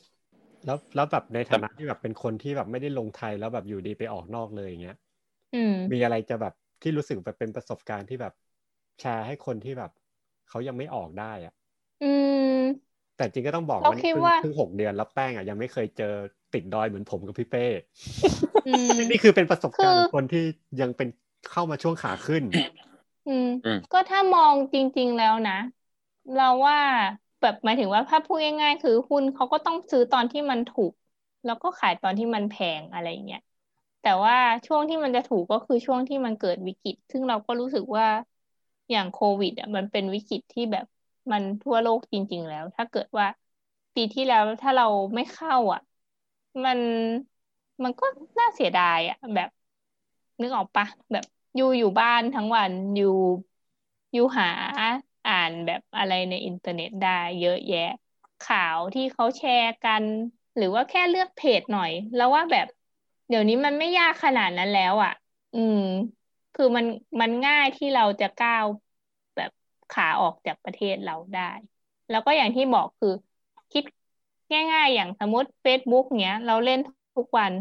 [0.65, 4.97] แล้วแล้วแบบในฐานะที่แบบเป็นคนที่แบบไม่ได้ลงไทยแล้วแบบอยู่ดีไปออกนอกเลยอย่างเงี้ย
[5.53, 8.33] อืมมีอะไรจะแบบที่รู้สึกแบบเป็นประสบการณ์ที่แบบ
[9.01, 9.91] แชร์ให้คนที่แบบ
[10.49, 11.55] เขายังไม่ออกได้อะ
[12.01, 12.05] อื
[12.55, 16.15] ม แต่จริงก็ต้องบอกเราว่าคินี่ดเพิ่งว่าเพิ่งหกเดือนแล้วแป้งอะยังไม่เคยเจอ
[16.55, 17.67] ติดดอยเหมือนผมกับพี่เป้
[18.67, 20.45] อืมนี่คือเป็นประสบการณ์คือของคนที่
[20.81, 21.09] ยังเป็น
[21.51, 22.45] เข้ามาช่วงขาขึ้น
[23.27, 25.53] อืมอืม ก็ถ้ามองจริง ๆแล้วนะ
[26.33, 26.79] เราว่า
[27.41, 30.93] แบบหมายถึงว่าถ้าพูดง่ายๆ คือหุ้นเขาก็ต้องซื้อตอนที่มันถูก
[31.45, 33.41] แล้วก็ขายตอนที่มันแพงอะไรเงี้ย
[34.01, 34.35] แต่ว่า
[34.67, 38.07] ช่วงที่มันจะถูกก็คือช่วงที่มันเกิดวิกฤต ซึ่งเราก็รู้สึกว่า
[38.91, 40.85] อย่างโควิดอะมันเป็นวิกฤตที่แบบ
[41.33, 43.27] มันทั่วโลกจริง ๆ แล้ว ถ้าเกิดว่า
[43.95, 44.85] ปีที่แล้วถ้าเรา
[45.15, 45.81] ไม่เข้าอะ
[46.65, 46.81] มัน
[47.85, 48.05] มันก็
[48.39, 49.51] น่าเสียดายอะแบบ
[50.41, 51.25] นึกออกปะแบบ
[51.55, 53.07] อยู่อยู่บ้านทั้งวันอยู่
[54.13, 54.47] อยู่หา
[55.27, 57.79] อ่านแบบอะไรในอินเทอร์เน็ตได้เยอะแยะ
[58.41, 60.05] ข่าวที่เขาแชร์กัน
[60.57, 62.67] หรือว่าแค่เลือกเพจหน่อย แล้วว่าแบบ
[63.29, 65.11] เดี๋ยวนี้มันไม่ยากขนาดนั้นแล้วอะ
[65.53, 65.77] อืม
[66.55, 66.87] คือมัน
[67.21, 68.67] มันง่ายที่เราจะก้าว
[69.37, 69.51] แบบ
[69.91, 71.41] ขาออกจากประเทศเราได้
[72.09, 73.09] แล้วก็อย่างที่บอกคือ
[73.71, 73.85] คิด
[74.73, 76.79] ง่าย ๆ อย่างสมมติ Facebook เนี้ยเราเล่น
[77.17, 77.53] ทุกวัน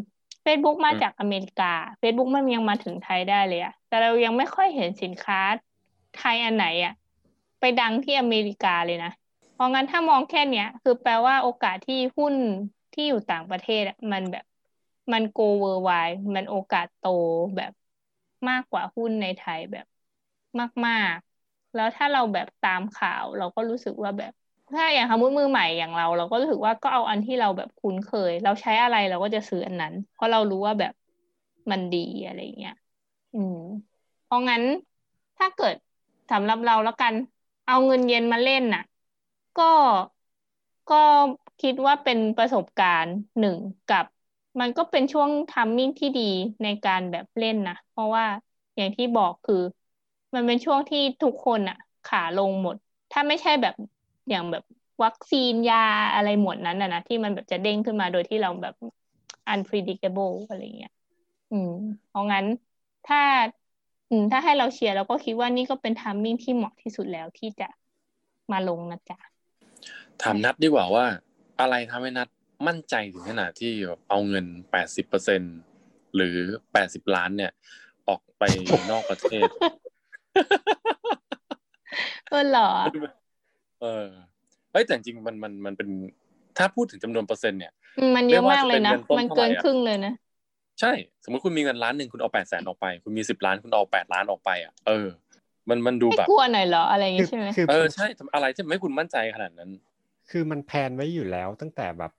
[0.45, 1.65] Facebook มาจากอเมริกา
[2.01, 5.37] Facebook มันยังมาถึงไทยได้เลยอะแต่เรายังไม่ค่อยเห็นสินค้า
[6.13, 6.93] ไทยอันไหนอะ
[7.59, 9.09] ไปดังที่อเมริกาเลยนะ
[9.53, 12.35] เพราะงั้นถ้ามองแค่เนี้ย คือแปลว่าโอกาสที่หุ้น
[12.93, 14.45] ที่อยู่ต่างประเทศอะมันแบบ
[15.13, 15.91] มันโกเวอร์ไว
[16.35, 17.03] มันโอกาสโต
[17.55, 17.71] แบบ
[18.49, 19.85] มากกว่าหุ้นในไทยแบบ
[20.87, 24.33] มาก ๆ แล้วถ้าเราแบบตามข่าว เราก็รู้สึกว่าแบบ
[24.72, 30.93] ถ้าอย่างสมมติมือใหม่อย่างเรา เราก็รู้สึกว่าก็เอาอันที่เราแบบคุ้นเคย เราใช้อะไรเราก็จะซื้ออันนั้น เพราะเรารู้ว่าแบบ
[31.72, 32.72] มันดีอะไรเงี้ย
[33.34, 33.55] อืม
[34.24, 34.63] เพราะงั้น
[35.38, 35.76] ถ้าเกิด
[36.30, 37.15] สำหรับเราแล้วกัน
[37.65, 38.82] เอาเงินเย็นมาเล่นน่ะ
[39.55, 39.63] ก็
[40.88, 40.95] ก็
[41.59, 43.57] คิดว่าเป็นประสบการณ์หนึ่ง
[43.88, 44.05] กับ
[44.59, 46.22] มันก็เป็นช่วงทัมมิ่งที่ดี
[46.63, 48.26] ในการแบบเล่นนะเพราะว่า
[48.76, 49.55] อย่างที่บอกคือ
[50.34, 52.76] มันเป็นช่วงที่ทุกคนอะขาลงหมด
[53.11, 53.74] ถ้าไม่ใช่แบบ
[54.30, 54.63] อย่างแบบ
[55.03, 58.76] วัคซีนยาอะไรหมดนั้นนะนะที่มันแบบจะเด้งขึ้นมาโดยที่เราแบบ
[59.53, 60.93] unpredictable อะไรเงี้ย
[61.51, 61.72] อืม
[62.07, 62.45] เพราะงั้น
[63.07, 63.22] ถ้า
[64.09, 67.67] อืม ถ้าให้เราเชียร์เราก็คิดว่านี่ก็เป็นทัมมิ่งที่เหมาะที่สุดแล้วที่จะ
[68.51, 69.17] มาลงนะจ๊ะ
[70.22, 71.05] ถามนัดดีกว่าว่า
[71.59, 72.28] อะไรทำให้นัด
[72.67, 73.72] มั่นใจถึงขนาดที่
[74.09, 75.41] เอาเงินแปดสิบเปอร์เซ็น
[76.15, 76.38] หรือ
[76.74, 77.51] แปดสิบล้านเนี่ย
[78.07, 78.43] ออกไป
[78.91, 79.47] นอกประเทศ
[82.30, 82.69] เออเหรอ
[83.82, 84.07] เออ
[84.71, 85.89] เฮ้ยแต่จริงๆมันมันมันเป็น
[86.57, 90.13] ถ้าพูดถึงจำนวนเปอร์เซ็นต์เนี่ยอืมมันเยอะมากเลยนะไม่ว่าจะเป็นเงินต้นมันเกินเท่าไหร่อะครึ่งเลยนะ
[90.79, 90.91] ใช่
[91.23, 95.07] สมมติคุณมีเงินล้านหนึ่งคุณเอาแปดแสนออกไป คุณมีสิบล้านคุณเอาแปดล้านออกไปอะเออ
[95.69, 99.69] มันมันดูไม่แบบกลัวหน่อยเหรออะไรอย่างคืองี้ใช่ไหมคือเออใช่ทำอะไรที่ทำให้คุณมั่นใจขนาดนั้น
[100.29, 102.11] คือมันแพลนไว้อยู่แล้วตั้งแต่แบบ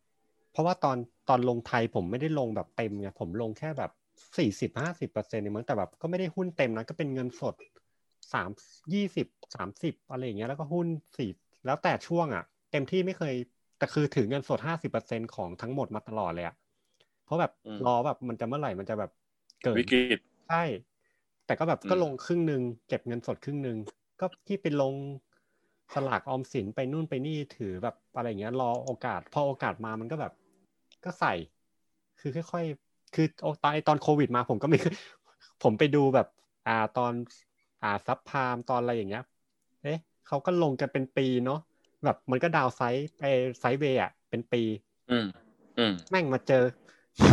[0.53, 0.97] เพราะว่าตอน
[1.29, 3.91] ตอนลงไทยผมไม่ได้ลงแบบเต็มไงผมลงแค่แบบ
[4.39, 7.55] สี่สิบห้าสิบเปอร์เซ็นต์เนี่ยมั้งแต่แบบก็ไม่ได้หุ้นเต็มนะก็เป็นเงินสด
[8.33, 8.51] สาม
[8.95, 10.87] ยี่สิบสามสิบอะไรอย่างเงี้ยแล้วก็หุ้น
[11.19, 11.31] สี่
[11.65, 13.35] แล้วแต่ช่วงอะ เต็มที่ไม่เคย
[13.79, 16.55] แต่คือถือเงินสดห้าสิบเปอร์เซ็นของทั้งหมดมาตลอดเลยอะ
[17.25, 19.11] เพราะแบบอืมรอแบบมันจะเมื่อไหร่มันจะแบบ
[19.65, 20.63] เกิดวิกฤตใช่
[21.47, 23.79] แต่ก็แบบก็อืมลงครึ่งหนึ่งเก็บเงินสดครึ่งหนึ่ง
[24.21, 24.95] ก็ที่ไปลง
[25.95, 30.33] สลากออมสินไปนู่นไปนี่ถือแบบอะไรอย่างเงี้ยรอโอกาส พอโอกาสมามันก็แบบ
[31.05, 31.33] ก็ใส่
[32.19, 34.79] คือค่อยๆ คือโอตอนไอ้ตอนโควิดมาผมก็ไม่
[35.63, 36.27] ผมไปดูแบบ
[36.67, 37.13] อ่าตอน
[37.83, 39.23] อ่าซับพามตอนอะไรอย่างเงี้ย
[39.83, 41.61] เอ๊ะ เขาก็ลงกันเป็นปีเนาะ
[42.05, 43.23] แบบมันก็ดาวไซด์ไป
[43.61, 44.63] ไซด์เวย์อะเป็นปี
[45.11, 45.27] อืม
[45.79, 46.65] อืมแม่งมาเจอ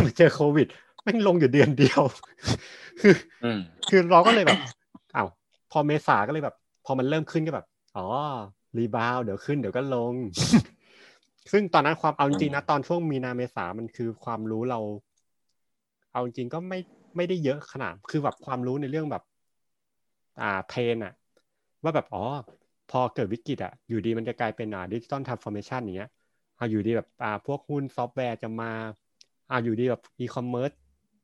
[0.06, 0.66] มาเจอโควิด
[1.02, 2.02] แม่งลงอยู่เดือนเดียว
[3.00, 3.14] คือ
[3.44, 4.58] อืมคือเราก็เลยแบบ
[5.16, 5.28] อ้าว
[5.70, 7.66] พอเมษาก็เลยแบบ พอมันเริ่มขึ้นก็แบบ
[7.96, 8.06] อ๋อ
[8.78, 10.14] rebound เดี๋ยวขึ้นเดี๋ยวก็ลง
[11.52, 14.80] ซึ่งตอนนั้นความเอาจริงๆนะตอนช่วงมีนาเมษามันคือความรู้เรา
[16.12, 16.78] เอาจริงก็ไม่
[17.16, 19.22] ไม่ได้เยอะขนาด คือแบบความรู้ในเรื่องแบบ
[20.40, 21.12] อ่าเทรนอะ
[21.82, 22.22] ว่าแบบอ๋อ
[22.90, 26.10] พอเกิดวิกฤตอะอยู่ดีมันจะกลายเป็นอ่า digital transformation อย่างเงี้ย
[26.58, 28.70] อ่าอยู่ดีแบบอ่าพวกหุ้นซอฟต์แวร์จะมา
[29.50, 30.70] อ่าอยู่ดีแบบอีคอมเมิร์ซ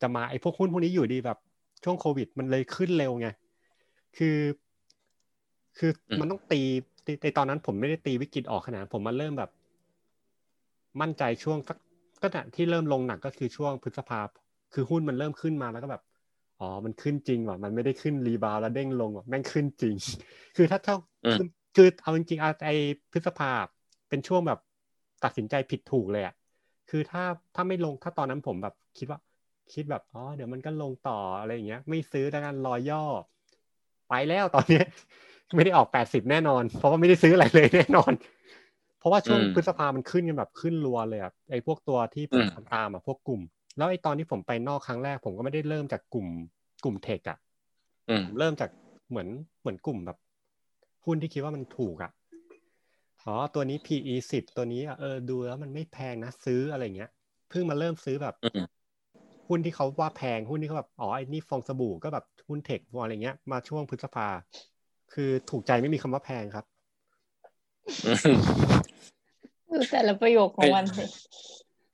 [0.02, 1.38] จะมาไอ้พวกหุ้นพวกนี้อยู่ดีแบบ
[1.84, 3.28] ช่วงโควิด มันเลยขึ้นเร็วไง
[4.16, 4.38] คือ
[5.78, 6.60] คืออืมมันต้องตี
[7.06, 9.50] ตีในตอนนั้นผมไม่ได้ตีวิกฤตออกขนาดนั้นผมมาเริ่มแบบ
[11.00, 11.78] มั่นใจช่วงสัก
[12.22, 14.20] ก็น่ะที่เริ่มลงหนักก็คือช่วงพฤษภา
[14.74, 16.02] คือหุ้นมันเริ่มขึ้นมาแล้วก็แบบ
[16.60, 19.94] อ๋อ มันขึ้นจริงว่ะ มันไม่ได้ขึ้น rebound แล้วเด้งลงว่ะ แม่งขึ้นจริง
[20.56, 21.46] คือถ้าเท่าอืมคือ
[21.76, 22.70] คือเอาจริงๆอะไอ
[23.12, 23.50] พฤษภา
[24.08, 24.58] เป็นช่วงแบบ
[25.24, 26.34] ตัดสินใจผิดถูกเลยอะ
[26.90, 27.22] คือถ้า
[27.54, 29.18] ถ้าไม่ลงถ้าตอนนั้นผมแบบคิดว่า
[29.72, 33.04] คิดแบบอ๋อเดี๋ยวมันก็ลงต่ออะไรอย่างเงี้ย ไม่ซื้อแล้วกันรอย่อ
[34.08, 34.84] ไปแล้วตอนเนี้ย
[35.54, 38.12] ไม่ได้ออกแปดสิบแน่นอน เพราะว่าไม่ได้ซื้ออะไรเลยแน่นอน
[38.98, 43.42] เพราะว่าช่วงอืมพฤษภามันขึ้นกันแบบขึ้นรัวเลยอะไอ้พวกตัวที่ผมอืมทำตามอะพวกกลุ่ม
[43.76, 46.26] แล้วไอ้ตอนที่ผมไปนอกครั้งแรก ผมก็ไม่ได้เริ่มจากกลุ่ม
[46.84, 47.38] กลุ่มเทคอะ
[48.10, 48.70] อืมเริ่มจาก
[49.10, 49.28] เหมือน
[49.60, 50.18] เหมือนกลุ่มแบบ
[51.04, 52.10] หุ้นที่คิดว่ามันถูกอะ
[53.22, 57.10] อ๋อตัวนี้ PE สิบตัวนี้อะเออดูแล้วมันไม่แพงนะซื้ออะไรเงี้ย
[57.50, 58.66] เพิ่งมาเริ่มซื้อแบบอืม
[59.48, 64.28] หุ้นที่เขาว่าแพงหุ้นที่เขาแบบอ๋อไอ้นี่ฟองสบู่ก็แบบหุ้นเทคอะไรเงี้ยมาช่วงพฤษภา
[65.12, 66.64] คือถูกใจไม่มีคำว่าแพงครับ
[69.70, 71.04] ดูแต่ละประโยคของมันสิ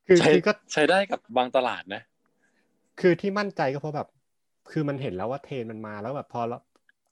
[0.07, 2.03] คือใช้คือก็ใช้ได้กับบางตลาดนะ
[3.01, 4.09] คือที่มั่นใจก็เพราะแบบ
[4.71, 6.61] คือมันเห็นแล้วว่าเทรนมันมาแล้วแบบพอแล้ว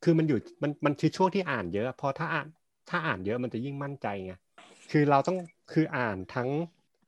[0.05, 2.47] คือมันอยู่มันมันคือช่วงที่อ่านเยอะ พอถ้าอ่าน
[2.91, 4.35] ถ้าอ่านเยอะมันจะยิ่งมั่นใจไง
[4.91, 5.37] คือเราต้อง
[5.73, 6.49] คืออ่านทั้ง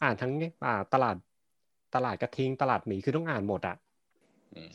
[0.03, 0.33] อ่านทั้ง
[0.67, 1.17] อ่าตลาด
[1.95, 3.77] ตลาดกระทิงตลาดหมีคือต้องอ่านหมดอะ
[4.55, 4.69] อืม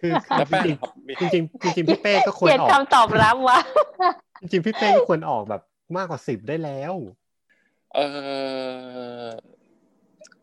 [0.00, 3.58] คือคือแล้วแป้งจริงครับมีๆจริงๆจริงๆพี่เป้ก็ควเกรลียดออกคำตอบรับว่ะ
[4.40, 5.62] จริงๆพี่เป้ก็ควรออกแบบ
[5.96, 6.94] มากกว่าสิบได้แล้ว
[7.94, 8.00] เอ
[9.24, 9.28] อ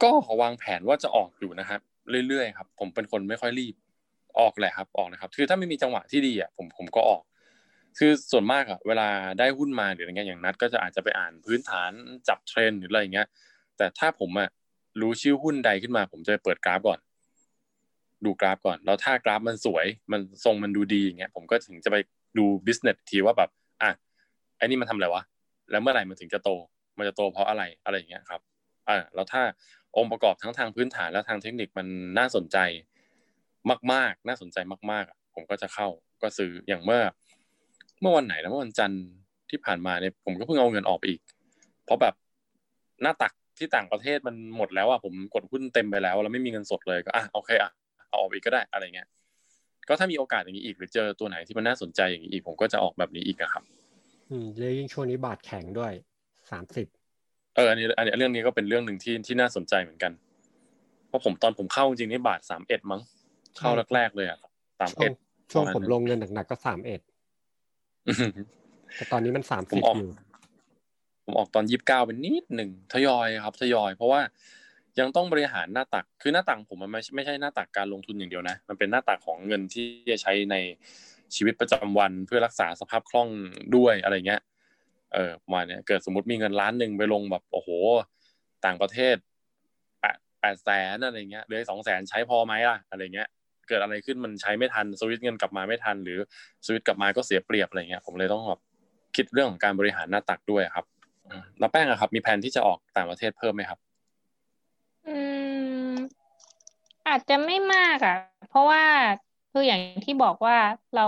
[0.03, 0.09] ก็
[0.41, 1.81] วางแผนว่าจะออกอยู่นะครับ
[2.27, 3.75] เรื่อยๆครับ ผมเป็นคนไม่ค่อยรีบ
[4.39, 7.21] ออกแหละครับออกนะครับ คือถ้าไม่มีจังหวะที่ดีอะผมผมก็ออก
[7.97, 9.07] คือส่วนมากอะเวลา
[9.39, 11.91] ได้หุ้นมาหรืออะไรเงี้ยอย่างนัดก็จะอาจจะไปอ่านพื้นฐาน
[12.27, 13.27] จับเทรนหรืออะไรเงี้ย
[13.77, 14.49] แต่ถ้าผมอะ
[15.01, 16.99] รู้ชื่อหุ้นใดขึ้นมา ผมจะไปเปิดกราฟก่อน
[18.25, 21.97] ดูกราฟก่อน แล้วถ้ากราฟมันสวย มันทรงมันดูดีอย่างเงี้ยผมก็ถึงจะไป
[22.37, 23.49] ดูบิสเนสทีว่าแบบ
[23.81, 23.91] อะ
[24.57, 25.23] ไอ้นี่มันทำอะไรวะ
[25.71, 26.49] แล้วเมื่อไหร่มันถึงจะโต
[26.97, 28.41] มันจะโตเพราะอะไรอะไรอย่างเงี้ยครับ
[28.87, 29.41] อ่าแล้วถ้า
[29.97, 32.57] องค์ประกอบทั้งทางพื้นฐานและทางเทคนิคมันน่าสนใจ
[33.91, 34.57] มาก ๆ น่าสนใจ
[34.91, 35.87] มากๆอะผมก็จะเข้า
[36.21, 37.01] ก็ซื้ออย่างเมื่อ
[38.01, 39.01] เมื่อวันไหนนะเมื่อวันจันทร์
[39.49, 41.21] ที่ผ่านมาเนี่ยผมก็เพิ่งเอาเงินออกไปอีก
[41.85, 42.13] เพราะแบบ
[43.01, 47.71] หน้าตักที่ต่างประเทศมันหมดแล้วอะผมกดหุ้นเต็มไปแล้วแล้วไม่มีเงินสดเลยก็อะโอเคอะ
[48.09, 49.07] เอาออกอีกก็ได้อะไรเงี้ย
[49.87, 53.63] ก็ถ้ามีโอกาสอย่างนี้อีกหรือเจอตัวไหนที่มันน่าสนใจอย่างนี้อีกผมก็จะออกแบบนี้อีกอะครับ
[54.29, 55.93] อืมแล้วยิ่งช่วงนี้บาทแข็งด้วย
[56.51, 56.87] สามสิบ
[57.57, 60.11] เอออันนี้อันนี้เรื่องนี้ก็เป็นเรื่องหนึ่งที่ที่น่าสนใจเหมือนกัน
[61.07, 63.01] เพราะผมตอนผมเข้าจริงๆนี่บาทสามเอ็ดมั้ง
[63.57, 64.39] เข้าแรกๆเลยอะ
[64.79, 65.13] สามช่วเอ็งด
[65.51, 67.01] ช่วงประมาณผมนั้นลงเงินหนักๆก็สามเอ็ด
[68.95, 70.09] แต่ตอนนี้มันสามผสิมบออกอยู่
[71.25, 74.21] ผมออกตอนยี่สิบเก้าเป็นนิดหนึ่งทยอยครับ ทยอย เพราะว่า
[74.99, 80.55] ยังต้องบริหารหน้าตักคือหน้าตักผมมันไม่ไม่ใช่หน้าตักการลงทุนอย่างเดียวนะ มันเป็นหน้าตักของเงินที่จะใช้ใน
[81.35, 83.29] ชีวิตประจำวันเพื่อรักษาสภาพคล่อง
[83.75, 84.41] ด้วยอะไรเงี้ย
[85.13, 87.69] เออประมาณเนี้ยเกิดสมมติมีเงินล้านหนึ่งไปลงแบบโอ้โห
[88.65, 89.15] ต่างประเทศ
[90.01, 93.27] แปดแปดแสนอะไรเงี้ยเหลือสองแสนใช้พอไหมล่ะอะไรเงี้ย
[93.67, 96.19] เกิดอะไรขึ้นมันใช้ไม่ทันสวิตเงินกลับมาไม่ทัน หรือ
[96.65, 98.61] สวิตกลับมาก็เสียเปรียบอะไรเงี้ยผมเลยต้องแบบ
[99.15, 100.85] คิดเรื่องของการบริหารหน้าตักด้วยครับ
[101.59, 103.79] แล้วแป้งอะครับ มีแผนที่จะออกต่างประเทศเพิ่มไหมครับ
[105.07, 105.19] อื
[105.89, 105.91] ม
[107.07, 108.17] อาจจะไม่มากอะ
[108.49, 108.83] เพราะว่า
[109.57, 110.55] คืออย่างที่บอกว่า
[110.95, 111.07] เรา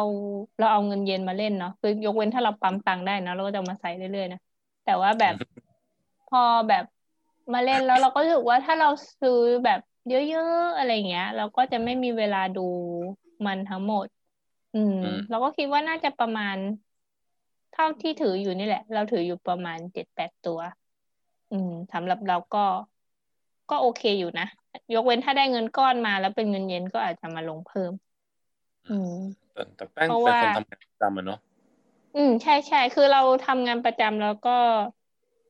[0.60, 4.40] เราเอาเงินเย็นมาเล่นเนาะคือยกเว้นถ้าเราปั๊มตังค์ได้นะเราก็จะเอามาใส่เรื่อยๆนะ
[4.86, 5.36] แต่ว่าแบบ
[6.30, 6.40] พอ
[6.70, 6.84] แบบ
[7.54, 8.90] มาเล่นแล้วเราก็รู้สึกว่าถ้าเรา
[9.22, 9.80] ซื้อแบบ
[10.10, 12.68] เยอะๆอะไรเงี้ย เราก็จะไม่มีเวลาดู
[13.46, 14.08] มันทั้งหมด
[14.76, 16.56] อืมอืม เราก็คิดว่าน่าจะประมาณ
[17.74, 20.60] เท่าที่ถืออยู่นี่แหละ เราถืออยู่ประมาณเจ็ดแปดตัว
[21.52, 22.66] อืมสำหรับเราก็
[23.70, 24.48] ก็โอเคอยู่นะ
[24.94, 27.92] ยกเว้นถ้าได้เงินก้อนมาแล้วเป็นเงินเย็นก็อาจจะมาลงเพิ่ม
[28.90, 29.14] อืม
[29.54, 31.40] แต่แต่แป้งเพราะเป็นว่าคนทำงานประจำอะเนาะ
[32.16, 34.58] อืมใช่ใช่คือเราทำงานประจำแล้วก็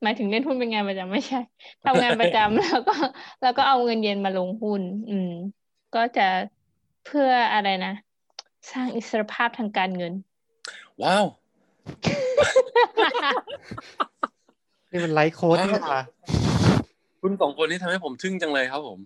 [0.02, 1.40] หมายถึงเล่นหุ้นเป็นงานประจำไม่ใช่
[1.84, 2.94] ทำงานประจำแล้วก็
[3.42, 5.30] แล้วก็เอาเงินเย็นมาลงหุ้น อืม
[5.94, 6.26] ก็จะ
[7.06, 7.92] เพื่ออะไรนะ
[8.70, 10.12] สร้างอิสรภาพทางการเงิน
[11.02, 11.26] ว้าว
[14.90, 16.02] นี่มันไลฟ์โค้ดนี่หว่า
[17.20, 18.98] คุณสองคนนี้ทำให้ผมทึ่งจังเลยครับผม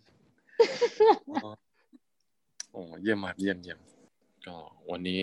[1.44, 1.50] อ๋อ
[2.72, 3.78] โอ้เยี่ยมมากเยี่ยมเยี่ยม
[4.46, 4.56] ก็
[4.90, 5.20] วันนี้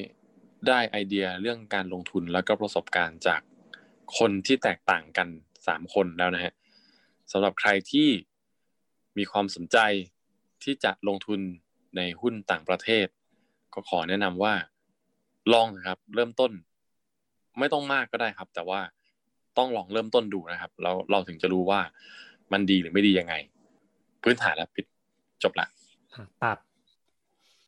[0.68, 3.42] ได้ไอเดียเรื่องการลงทุนแล้วก็ประสบการณ์จาก
[4.18, 5.28] คนที่แตกต่างกัน
[5.68, 6.54] สามคนแล้วนะฮะ
[7.32, 8.10] สำหรับใครที่
[9.18, 9.78] มีความสนใจ
[10.64, 11.40] ที่จะลงทุน
[11.98, 13.08] ในหุ้นต่างประเทศ
[13.74, 14.54] ก็ขอแนะนำว่า
[15.54, 16.52] ลองนะครับ เริ่มต้น
[17.60, 18.80] ไม่ต้องมากก็ได้ครับ แต่ว่า
[19.58, 21.82] ต้องลองเริ่มต้นดูนะครับแล้วเราถึงจะรู้ว่า
[22.52, 23.34] มันดีหรือไม่ดียังไง
[24.24, 24.86] พื้นฐานแล้วปิด
[25.44, 25.68] จบละ
[26.14, 26.58] อะตัด